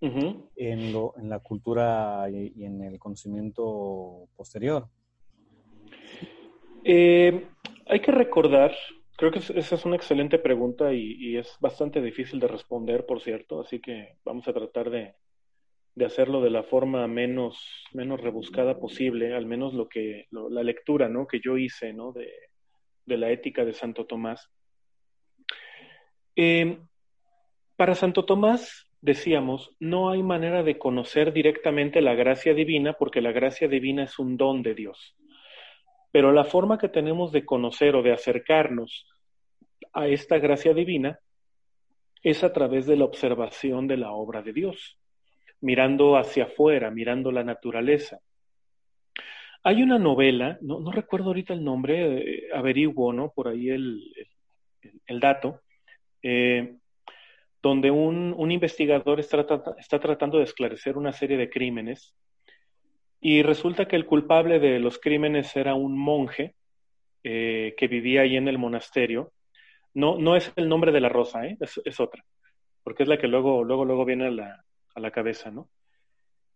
[0.00, 4.88] en, lo, en la cultura y, en el conocimiento posterior?
[6.84, 7.46] Eh,
[7.86, 8.74] hay que recordar,
[9.16, 13.60] creo que esa es una excelente pregunta y, es bastante difícil de responder, por cierto,
[13.60, 15.14] así que vamos a tratar de,
[15.94, 17.58] de hacerlo de la forma menos,
[17.92, 21.26] menos rebuscada posible, al menos lo que, la lectura ¿no?
[21.26, 22.12] que yo hice ¿no?
[22.12, 22.30] de,
[23.06, 24.50] de la ética de Santo Tomás.
[26.34, 26.78] Eh,
[27.76, 33.32] para Santo Tomás, decíamos, no hay manera de conocer directamente la gracia divina porque la
[33.32, 35.16] gracia divina es un don de Dios.
[36.12, 39.06] Pero la forma que tenemos de conocer o de acercarnos
[39.92, 41.18] a esta gracia divina
[42.22, 44.98] es a través de la observación de la obra de Dios,
[45.60, 48.18] mirando hacia afuera, mirando la naturaleza.
[49.62, 53.32] Hay una novela, no, recuerdo ahorita el nombre, eh, averiguo, ¿no?
[53.34, 54.00] Por ahí el,
[55.06, 55.60] el, dato,
[56.22, 56.76] eh,
[57.66, 62.14] donde un, investigador está, tratando de esclarecer una serie de crímenes
[63.20, 66.54] y resulta que el culpable de los crímenes era un monje
[67.24, 69.32] eh, que vivía ahí en el monasterio.
[69.94, 71.58] No, no es el nombre de la rosa, ¿eh?
[71.60, 72.24] es, otra,
[72.84, 74.64] porque es la que luego, luego, luego viene a la,
[74.94, 75.68] a la cabeza, ¿no?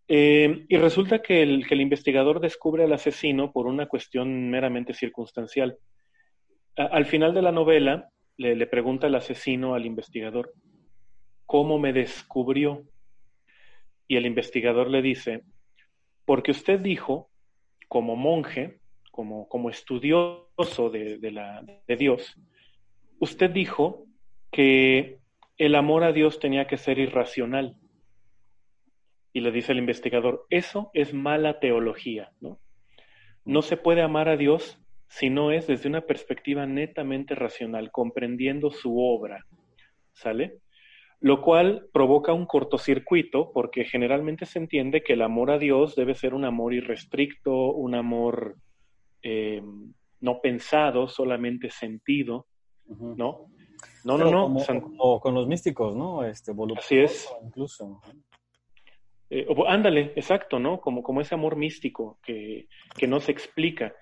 [0.06, 4.94] Eh, y resulta que el, que el, investigador descubre al asesino por una cuestión meramente
[4.94, 5.76] circunstancial.
[6.76, 10.52] al final de la novela, le pregunta el asesino al investigador,
[11.51, 12.84] cómo me descubrió.
[14.07, 15.42] Y el investigador le dice,
[16.24, 17.28] porque usted dijo,
[17.88, 18.78] como monje,
[19.11, 22.36] como, como estudioso de, la, de Dios,
[23.18, 24.07] usted dijo
[24.53, 25.18] que
[25.59, 27.76] el amor a Dios tenía que ser irracional.
[29.32, 32.61] Y le dice el investigador, eso es mala teología, ¿no?
[33.44, 38.70] No se puede amar a Dios si no es desde una perspectiva netamente racional, comprendiendo
[38.70, 39.46] su obra,
[40.12, 40.61] ¿sale?
[41.20, 46.14] Lo cual provoca un cortocircuito porque generalmente se entiende que el amor a Dios debe
[46.14, 48.56] ser un amor irrestricto, un amor
[49.22, 49.62] eh,
[50.20, 52.46] no pensado, solamente sentido,
[52.86, 53.50] ¿no?
[54.04, 54.56] No, no, no.
[54.98, 56.24] o con los místicos, ¿no?
[56.24, 57.30] Este, Así es.
[57.44, 58.00] Incluso.
[59.28, 60.80] Eh, ándale, exacto, ¿no?
[60.80, 62.66] Como, como ese amor místico que,
[62.96, 63.94] que no se explica.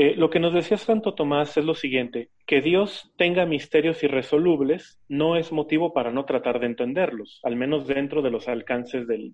[0.00, 5.00] Eh, lo que nos decía Santo Tomás es lo siguiente, que Dios tenga misterios irresolubles
[5.08, 9.32] no es motivo para no tratar de entenderlos, al menos dentro de los alcances del,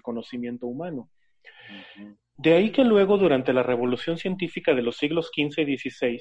[0.00, 1.10] conocimiento humano.
[2.38, 6.18] De ahí que luego, durante la revolución científica de los siglos XV y XVI,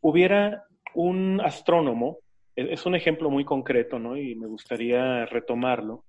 [0.00, 0.64] hubiera
[0.94, 2.20] un astrónomo,
[2.56, 4.16] e, es un ejemplo muy concreto, ¿no?
[4.16, 6.06] Y me gustaría retomarlo,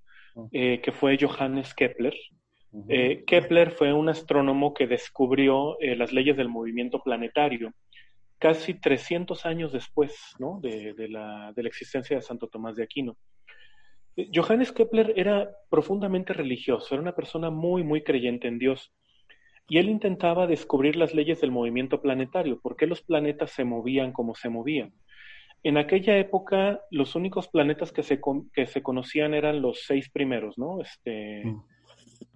[0.53, 2.13] eh, que fue Johannes Kepler,
[2.87, 7.73] eh, Kepler fue un astrónomo que descubrió eh, las leyes del movimiento planetario
[8.41, 10.15] casi 300 años después
[10.61, 13.15] de, la, existencia de Santo Tomás de Aquino.
[14.15, 18.91] Eh, Johannes Kepler era profundamente religioso, era una persona muy, muy creyente en Dios.
[19.69, 24.11] Y él intentaba descubrir las leyes del movimiento planetario, por qué los planetas se movían
[24.11, 24.91] como se movían.
[25.61, 28.19] En aquella época, los únicos planetas que se,
[28.53, 30.81] que se conocían eran los seis primeros, ¿no?
[30.81, 31.63] Este, mm.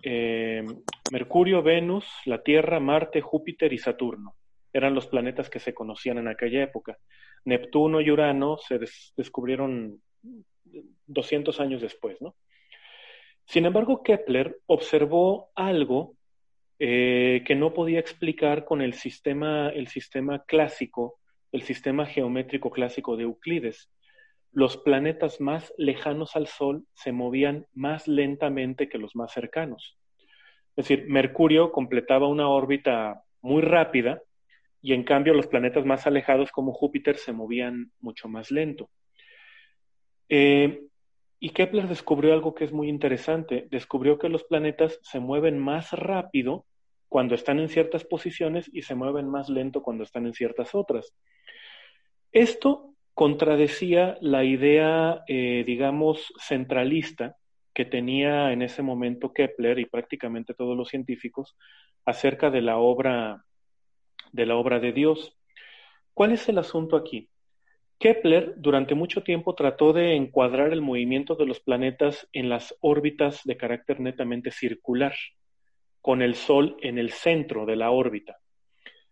[0.07, 0.63] Eh,
[1.11, 4.35] Mercurio, Venus, la Tierra, Marte, Júpiter y Saturno.
[4.71, 6.97] Eran los planetas que se conocían en aquella época.
[7.43, 8.79] Neptuno y Urano se
[9.17, 9.99] descubrieron
[11.07, 12.35] 200 años después, ¿no?
[13.45, 16.15] Sin embargo, Kepler observó algo
[16.77, 21.19] eh, que no podía explicar con el sistema, el sistema clásico
[21.55, 23.89] el sistema geométrico clásico de Euclides.
[24.55, 29.97] Los planetas más lejanos al Sol se movían más lentamente que los más cercanos.
[30.77, 34.21] Es decir, Mercurio completaba una órbita muy rápida
[34.81, 38.89] y en cambio los planetas más alejados como Júpiter se movían mucho más lento.
[40.29, 40.85] Eh,
[41.37, 43.67] y Kepler descubrió algo que es muy interesante.
[43.69, 46.65] Descubrió que los planetas se mueven más rápido
[47.09, 51.13] cuando están en ciertas posiciones y se mueven más lento cuando están en ciertas otras.
[52.31, 57.37] Esto contradecía la idea, eh, digamos, centralista
[57.73, 61.57] que tenía en ese momento Kepler y prácticamente todos los científicos
[62.05, 63.43] acerca de la obra
[64.31, 65.35] de la obra de Dios.
[66.13, 67.29] ¿Cuál es el asunto aquí?
[67.99, 73.41] Kepler durante mucho tiempo trató de encuadrar el movimiento de los planetas en las órbitas
[73.45, 75.15] de carácter netamente circular,
[76.01, 78.37] con el Sol en el centro de la órbita.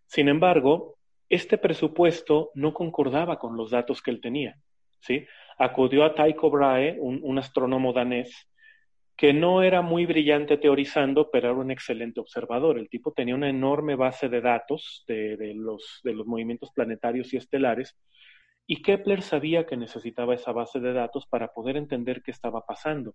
[0.06, 0.98] Sin embargo,
[1.34, 4.56] este presupuesto no concordaba con los datos que él tenía.
[5.00, 5.26] ¿sí?
[5.58, 8.50] Acudió a Tycho Brahe, un, astrónomo danés,
[9.16, 12.78] que no era muy brillante teorizando, pero era un excelente observador.
[12.78, 17.38] El tipo tenía una enorme base de datos de, los, de los movimientos planetarios y
[17.38, 17.96] estelares,
[18.66, 23.14] y Kepler sabía que necesitaba esa base de datos para poder entender qué estaba pasando.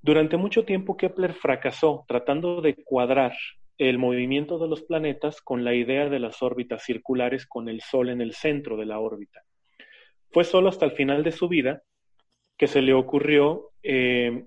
[0.00, 3.32] Durante mucho tiempo Kepler fracasó tratando de cuadrar
[3.78, 8.08] el movimiento de los planetas con la idea de las órbitas circulares con el Sol
[8.08, 9.42] en el centro de la órbita.
[10.30, 11.82] Fue solo hasta el final de su vida
[12.56, 14.44] que se le ocurrió eh,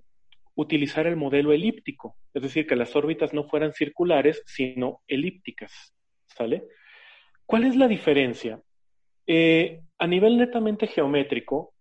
[0.56, 5.94] utilizar el modelo elíptico, es decir, que las órbitas no fueran circulares, sino elípticas.
[6.26, 6.64] ¿Sale?
[7.46, 8.62] ¿Cuál es la diferencia?
[9.26, 11.74] Eh, a nivel netamente geométrico,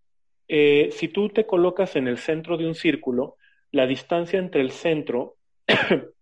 [0.48, 3.36] eh, si tú te colocas en el centro de un círculo,
[3.72, 5.36] la distancia entre el centro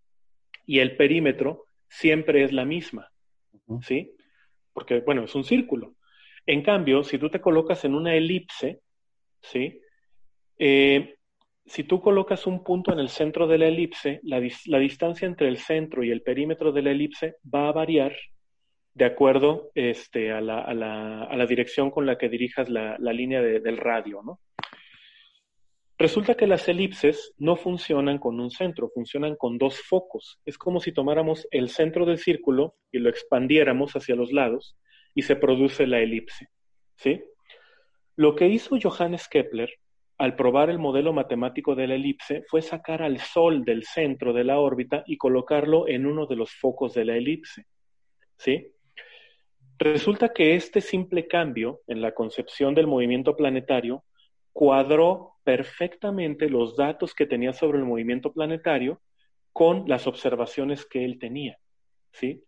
[0.67, 3.11] y el perímetro siempre es la misma,
[3.83, 4.15] ¿sí?
[4.73, 5.95] Porque, bueno, es un círculo.
[6.47, 8.81] En cambio, si tú te colocas en una elipse,
[9.41, 9.81] ¿sí?
[10.59, 11.17] Eh,
[11.67, 15.49] si tú colocas un punto en el centro de la elipse, la, la distancia entre
[15.49, 18.15] el centro y el perímetro de la elipse va a variar
[18.93, 22.97] de acuerdo este, a, la, a, la, a, la, dirección con la que dirijas la,
[22.99, 24.23] la línea de, del radio.
[24.23, 24.41] ¿no?
[25.97, 30.41] Resulta que las elipses no funcionan con un centro, funcionan con dos focos.
[30.45, 34.77] Es como si tomáramos el centro del círculo y lo expandiéramos hacia los lados
[35.15, 36.49] y se produce la elipse.
[36.97, 37.23] ¿sí?
[38.17, 39.71] Lo que hizo Johannes Kepler
[40.19, 44.45] al probar el modelo matemático de la elipse fue sacar al Sol del centro de
[44.45, 47.67] la órbita y colocarlo en uno de los focos de la elipse.
[48.37, 48.73] ¿Sí?
[49.79, 54.05] Resulta que este simple cambio en la concepción del movimiento planetario
[54.55, 59.03] cuadró perfectamente los datos que tenía sobre el movimiento planetario
[59.53, 61.59] con las observaciones que él tenía,
[62.13, 62.43] ¿sí?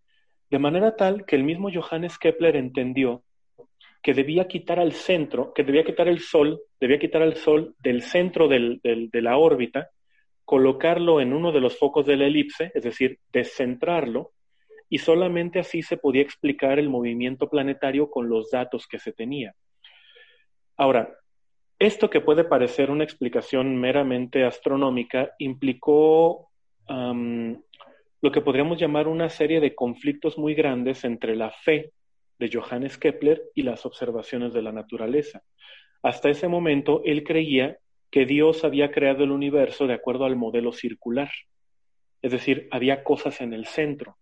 [0.49, 3.25] De manera tal que el mismo Johannes Kepler entendió
[4.03, 8.03] que debía quitar al centro, que debía quitar el Sol, debía quitar al Sol del
[8.03, 9.91] centro de la órbita,
[10.45, 14.33] colocarlo en uno de los focos de la elipse, es decir, descentrarlo,
[14.89, 19.57] y solamente así se podía explicar el movimiento planetario con los datos que se tenía.
[20.77, 21.13] Ahora,
[21.79, 26.49] esto que puede parecer una explicación meramente astronómica implicó
[26.89, 31.93] lo que podríamos llamar una serie de conflictos muy grandes entre la fe
[32.39, 35.43] de Johannes Kepler y las observaciones de la naturaleza.
[36.03, 37.79] Hasta ese momento, él creía
[38.11, 41.31] que Dios había creado el universo de acuerdo al modelo circular,
[42.23, 44.17] es decir, había cosas en el centro.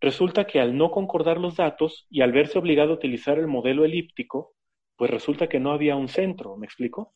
[0.00, 3.84] Resulta que al no concordar los datos y al verse obligado a utilizar el modelo
[3.84, 4.52] elíptico,
[4.96, 7.14] pues resulta que no había un centro, ¿me explico?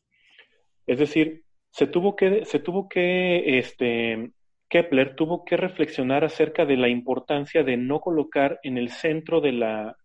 [0.85, 4.31] Es decir, se tuvo que, se tuvo que, este,
[4.69, 9.51] Kepler tuvo que reflexionar acerca de la importancia de no colocar en el centro de
[9.51, 9.97] la,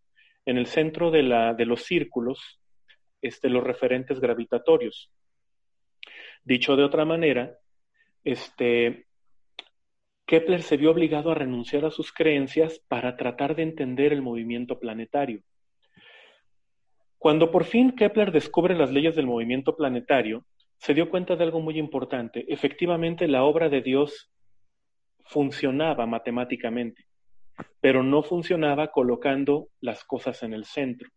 [0.46, 2.60] en el centro de la, de los círculos,
[3.22, 5.10] este, los referentes gravitatorios.
[6.44, 7.58] Dicho de otra manera,
[8.22, 9.06] este,
[10.26, 14.78] Kepler se vio obligado a renunciar a sus creencias para tratar de entender el movimiento
[14.78, 15.42] planetario.
[17.24, 20.44] Cuando por fin Kepler descubre las leyes del movimiento planetario,
[20.76, 22.44] se dio cuenta de algo muy importante.
[22.52, 24.30] Efectivamente, la obra de Dios
[25.24, 27.06] funcionaba matemáticamente,
[27.80, 31.08] pero no funcionaba colocando las cosas en el centro.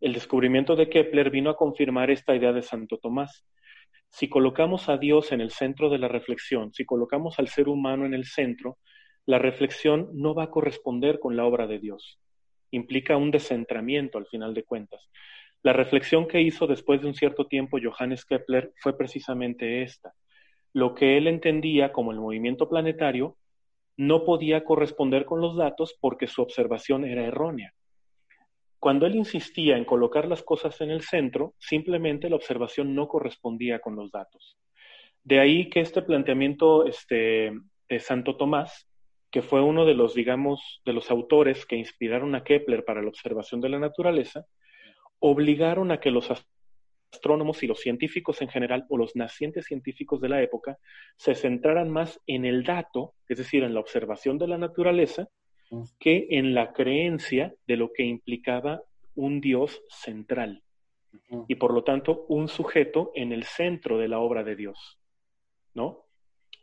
[0.00, 3.44] El descubrimiento de Kepler vino a confirmar esta idea de Santo Tomás.
[4.10, 8.06] Si colocamos a Dios en el centro de la reflexión, si colocamos al ser humano
[8.06, 8.78] en el centro,
[9.26, 12.20] la reflexión no va a corresponder con la obra de Dios.
[12.74, 15.08] Implica un descentramiento al final de cuentas.
[15.62, 20.12] La reflexión que hizo después de un cierto tiempo Johannes Kepler fue precisamente esta.
[20.72, 23.36] Lo que él entendía como el movimiento planetario
[23.96, 27.72] no podía corresponder con los datos porque su observación era errónea.
[28.80, 33.78] cuando él insistía en colocar las cosas en el centro, simplemente la observación no correspondía
[33.78, 34.58] con los datos.
[35.22, 37.50] De ahí que este planteamiento este,
[37.88, 38.86] de Santo Tomás,
[39.34, 43.08] que fue uno de los, digamos, de los autores que inspiraron a Kepler para la
[43.08, 44.46] observación de la naturaleza,
[45.18, 46.30] obligaron a que los
[47.10, 50.78] astrónomos y los científicos en general, o los nacientes científicos de la época,
[51.16, 55.26] se centraran más en el dato, es decir, en la observación de la naturaleza,
[55.98, 58.82] que en la creencia de lo que implicaba
[59.16, 60.62] un Dios central.
[61.48, 65.00] Y por lo tanto un sujeto en el centro de la obra de Dios,
[65.74, 66.03] ¿no?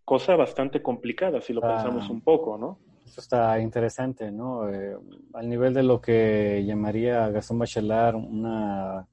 [0.06, 2.80] Cosa bastante complicada si lo pensamos un poco, ¿no?
[3.06, 4.70] Eso está interesante, ¿no?
[4.70, 4.96] Eh,
[5.34, 9.06] al nivel de lo que llamaría Gastón Bachelard una,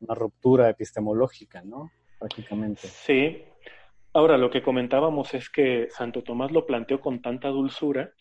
[0.00, 1.90] una ruptura epistemológica, ¿no?
[2.18, 2.88] Prácticamente.
[2.88, 3.42] Sí.
[4.12, 8.12] Ahora, lo que comentábamos es que Santo Tomás lo planteó con tanta dulzura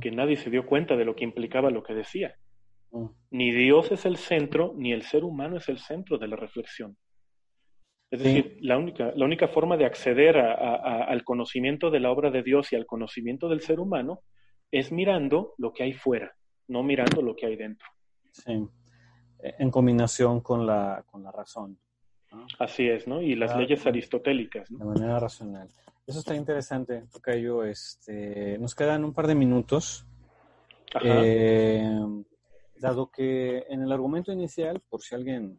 [0.00, 2.36] que nadie se dio cuenta de lo que implicaba lo que decía.
[3.30, 6.96] Ni Dios es el centro, ni el ser humano es el centro de la reflexión.
[8.14, 12.44] Es decir, la, única, la única forma de acceder al conocimiento de la obra de
[12.44, 14.20] Dios y al conocimiento del ser humano
[14.70, 16.32] es mirando lo que hay fuera,
[16.68, 17.88] no mirando lo que hay dentro.
[18.30, 18.68] Sí,
[19.42, 21.76] en combinación con la, con la razón.
[22.60, 23.20] Así es, ¿no?
[23.20, 24.68] Y las leyes aristotélicas.
[24.70, 25.68] De manera racional.
[26.06, 27.02] Eso está interesante,
[27.42, 30.06] yo Este, nos quedan un par de minutos.
[31.02, 31.84] Eh,
[32.76, 35.58] dado que en el argumento inicial, por si alguien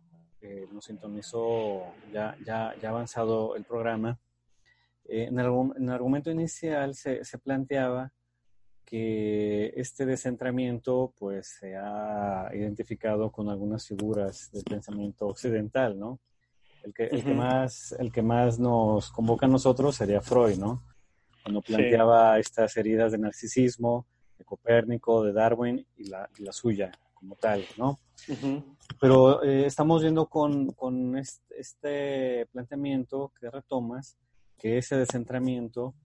[0.71, 4.19] nos sintonizó ya, ya, ya avanzado el programa,
[5.05, 5.45] eh, en, el,
[5.77, 8.11] en, el, argumento inicial se, se, planteaba
[8.83, 16.19] que este descentramiento pues se ha identificado con algunas figuras del pensamiento occidental, ¿no?
[16.83, 20.83] El que, el que, más, el que más nos convoca a nosotros sería Freud, ¿no?
[21.43, 24.05] Cuando planteaba estas heridas de narcisismo,
[24.37, 26.91] de Copérnico, de Darwin y la, la suya
[27.25, 27.97] como tal, ¿no?
[29.01, 34.15] Pero eh, estamos viendo con, con este, planteamiento que retomas,
[34.59, 35.95] que ese descentramiento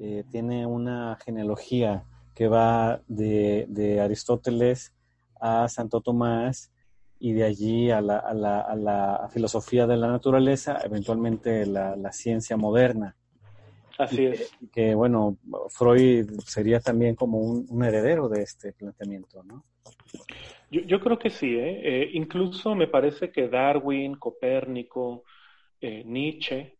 [0.00, 2.04] eh, tiene una genealogía
[2.34, 4.92] que va de, de Aristóteles
[5.40, 6.72] a Santo Tomás
[7.20, 11.94] y de allí a la, a la, a la filosofía de la naturaleza, eventualmente la,
[11.94, 13.16] la ciencia moderna.
[13.98, 14.50] Así es.
[14.72, 19.64] Que, bueno, Freud sería también como un, heredero de este planteamiento, ¿no?
[20.74, 21.80] Yo, yo creo que sí, ¿eh?
[21.84, 22.10] ¿eh?
[22.14, 25.22] incluso me parece que Darwin, Copérnico,
[25.80, 26.78] eh, Nietzsche,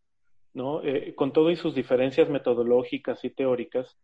[0.55, 0.83] ¿no?
[0.83, 3.97] Eh, con todo y sus diferencias metodológicas y teóricas,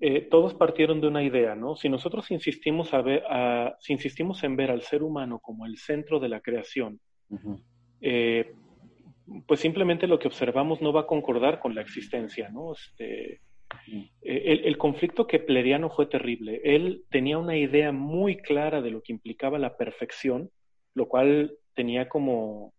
[0.00, 1.76] eh, todos partieron de una idea, ¿no?
[1.76, 5.78] Si nosotros insistimos, a ver, a, si insistimos en ver al ser humano como el
[5.78, 7.00] centro de la creación,
[9.46, 12.72] pues simplemente lo que observamos no va a concordar con la existencia, ¿no?
[12.72, 13.40] Este,
[14.22, 16.60] el, el, conflicto kepleriano fue terrible.
[16.64, 20.50] Él tenía una idea muy clara de lo que implicaba la perfección,
[20.94, 22.72] lo cual tenía como,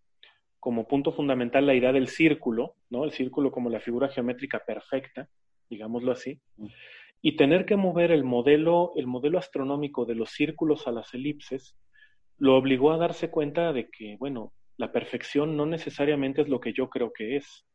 [0.59, 3.03] como punto fundamental la idea del círculo, ¿no?
[3.03, 5.29] El círculo como la figura geométrica perfecta,
[5.69, 6.39] digámoslo así
[7.21, 11.75] y tener que mover el modelo, el modelo astronómico de los círculos a las elipses
[12.37, 16.71] lo obligó a darse cuenta de que, bueno, la perfección no necesariamente es lo que
[16.71, 17.65] yo creo que es,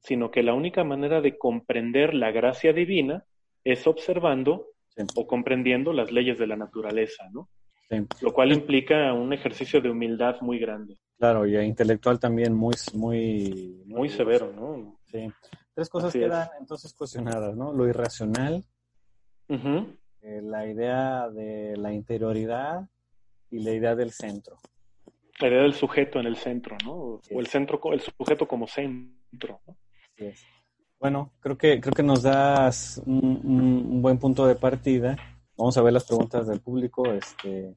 [0.00, 3.24] sino que la única manera de comprender la gracia divina
[3.64, 4.68] es observando
[5.14, 7.48] o comprendiendo las leyes de la naturaleza, ¿no?
[8.20, 10.98] Lo cual implica un ejercicio de humildad muy grande.
[11.18, 14.98] Claro, y intelectual también muy, muy, muy, severo, ¿no?
[15.06, 15.30] Sí.
[15.74, 17.72] Tres cosas quedan entonces cuestionadas, ¿no?
[17.72, 18.64] Lo irracional,
[19.48, 22.88] eh, la idea de la interioridad
[23.50, 24.56] y la idea del centro.
[25.40, 26.92] La idea del sujeto en el centro, ¿no?
[26.92, 29.60] O el centro, el sujeto como centro.
[29.66, 29.76] ¿no?
[31.00, 35.16] Bueno, creo que, creo que nos das un, buen punto de partida.
[35.56, 37.74] Vamos a ver las preguntas del público, este,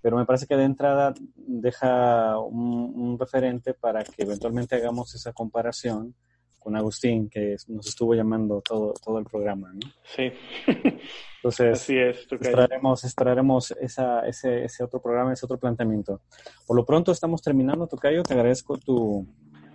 [0.00, 6.14] pero me parece que de entrada deja un referente para que eventualmente hagamos esa comparación
[6.62, 9.80] con Agustín, que nos estuvo llamando todo, todo el programa, ¿no?
[10.04, 10.32] Sí.
[11.36, 16.20] Entonces, Así es, extraeremos, extraeremos esa, ese, ese otro programa, ese otro planteamiento.
[16.66, 19.26] Por lo pronto estamos terminando, Tocayo, te agradezco tu,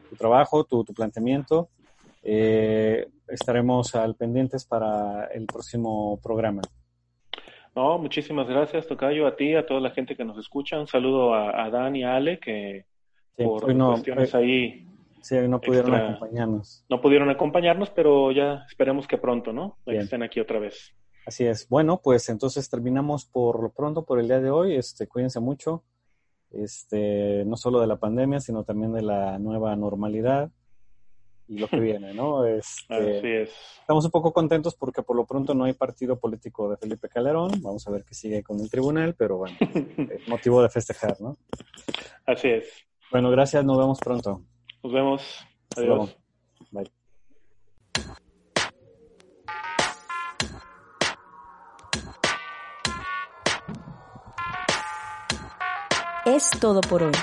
[0.09, 1.69] tu trabajo, tu, tu planteamiento.
[2.29, 6.61] Eh, estaremos al pendientes para el próximo programa.
[7.73, 10.79] No, muchísimas gracias, Tocayo, a ti, a toda la gente que nos escucha.
[10.79, 12.85] Un saludo a, a Dan y a Ale, que
[13.37, 14.87] por cuestiones ahí
[15.21, 16.85] Sí, no pudieron acompañarnos.
[16.89, 19.77] No pudieron acompañarnos, pero ya esperemos que pronto, ¿no?
[19.85, 20.93] Estén aquí otra vez.
[21.25, 21.67] Así es.
[21.67, 24.75] Bueno, pues entonces terminamos por lo pronto por el día de hoy.
[24.75, 25.83] Este, cuídense mucho.
[26.51, 30.49] Este, no solo de la pandemia, sino también de la nueva normalidad.
[31.47, 32.45] Y lo que viene, ¿no?
[32.45, 33.49] Este, Así es.
[33.81, 37.51] Estamos un poco contentos porque por lo pronto no hay partido político de Felipe Calderón.
[37.61, 39.57] Vamos a ver qué sigue con el tribunal, pero bueno,
[40.11, 41.37] es motivo de festejar, ¿no?
[42.25, 42.67] Así es.
[43.11, 44.41] Bueno, gracias, nos vemos pronto.
[44.83, 45.45] Nos vemos.
[45.75, 46.17] Adiós.
[46.71, 46.91] Bye.
[56.25, 57.13] Es todo por hoy.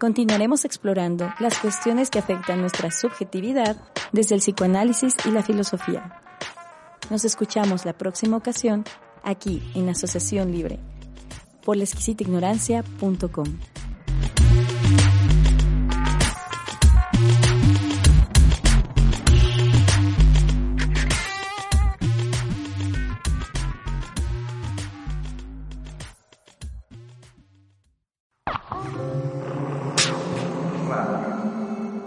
[0.00, 3.76] Continuaremos explorando las cuestiones que afectan nuestra subjetividad
[4.12, 6.22] desde el psicoanálisis y la filosofía.
[7.10, 8.84] Nos escuchamos la próxima ocasión
[9.22, 10.78] aquí en Asociación Libre
[11.62, 13.44] por la ignorancia.com.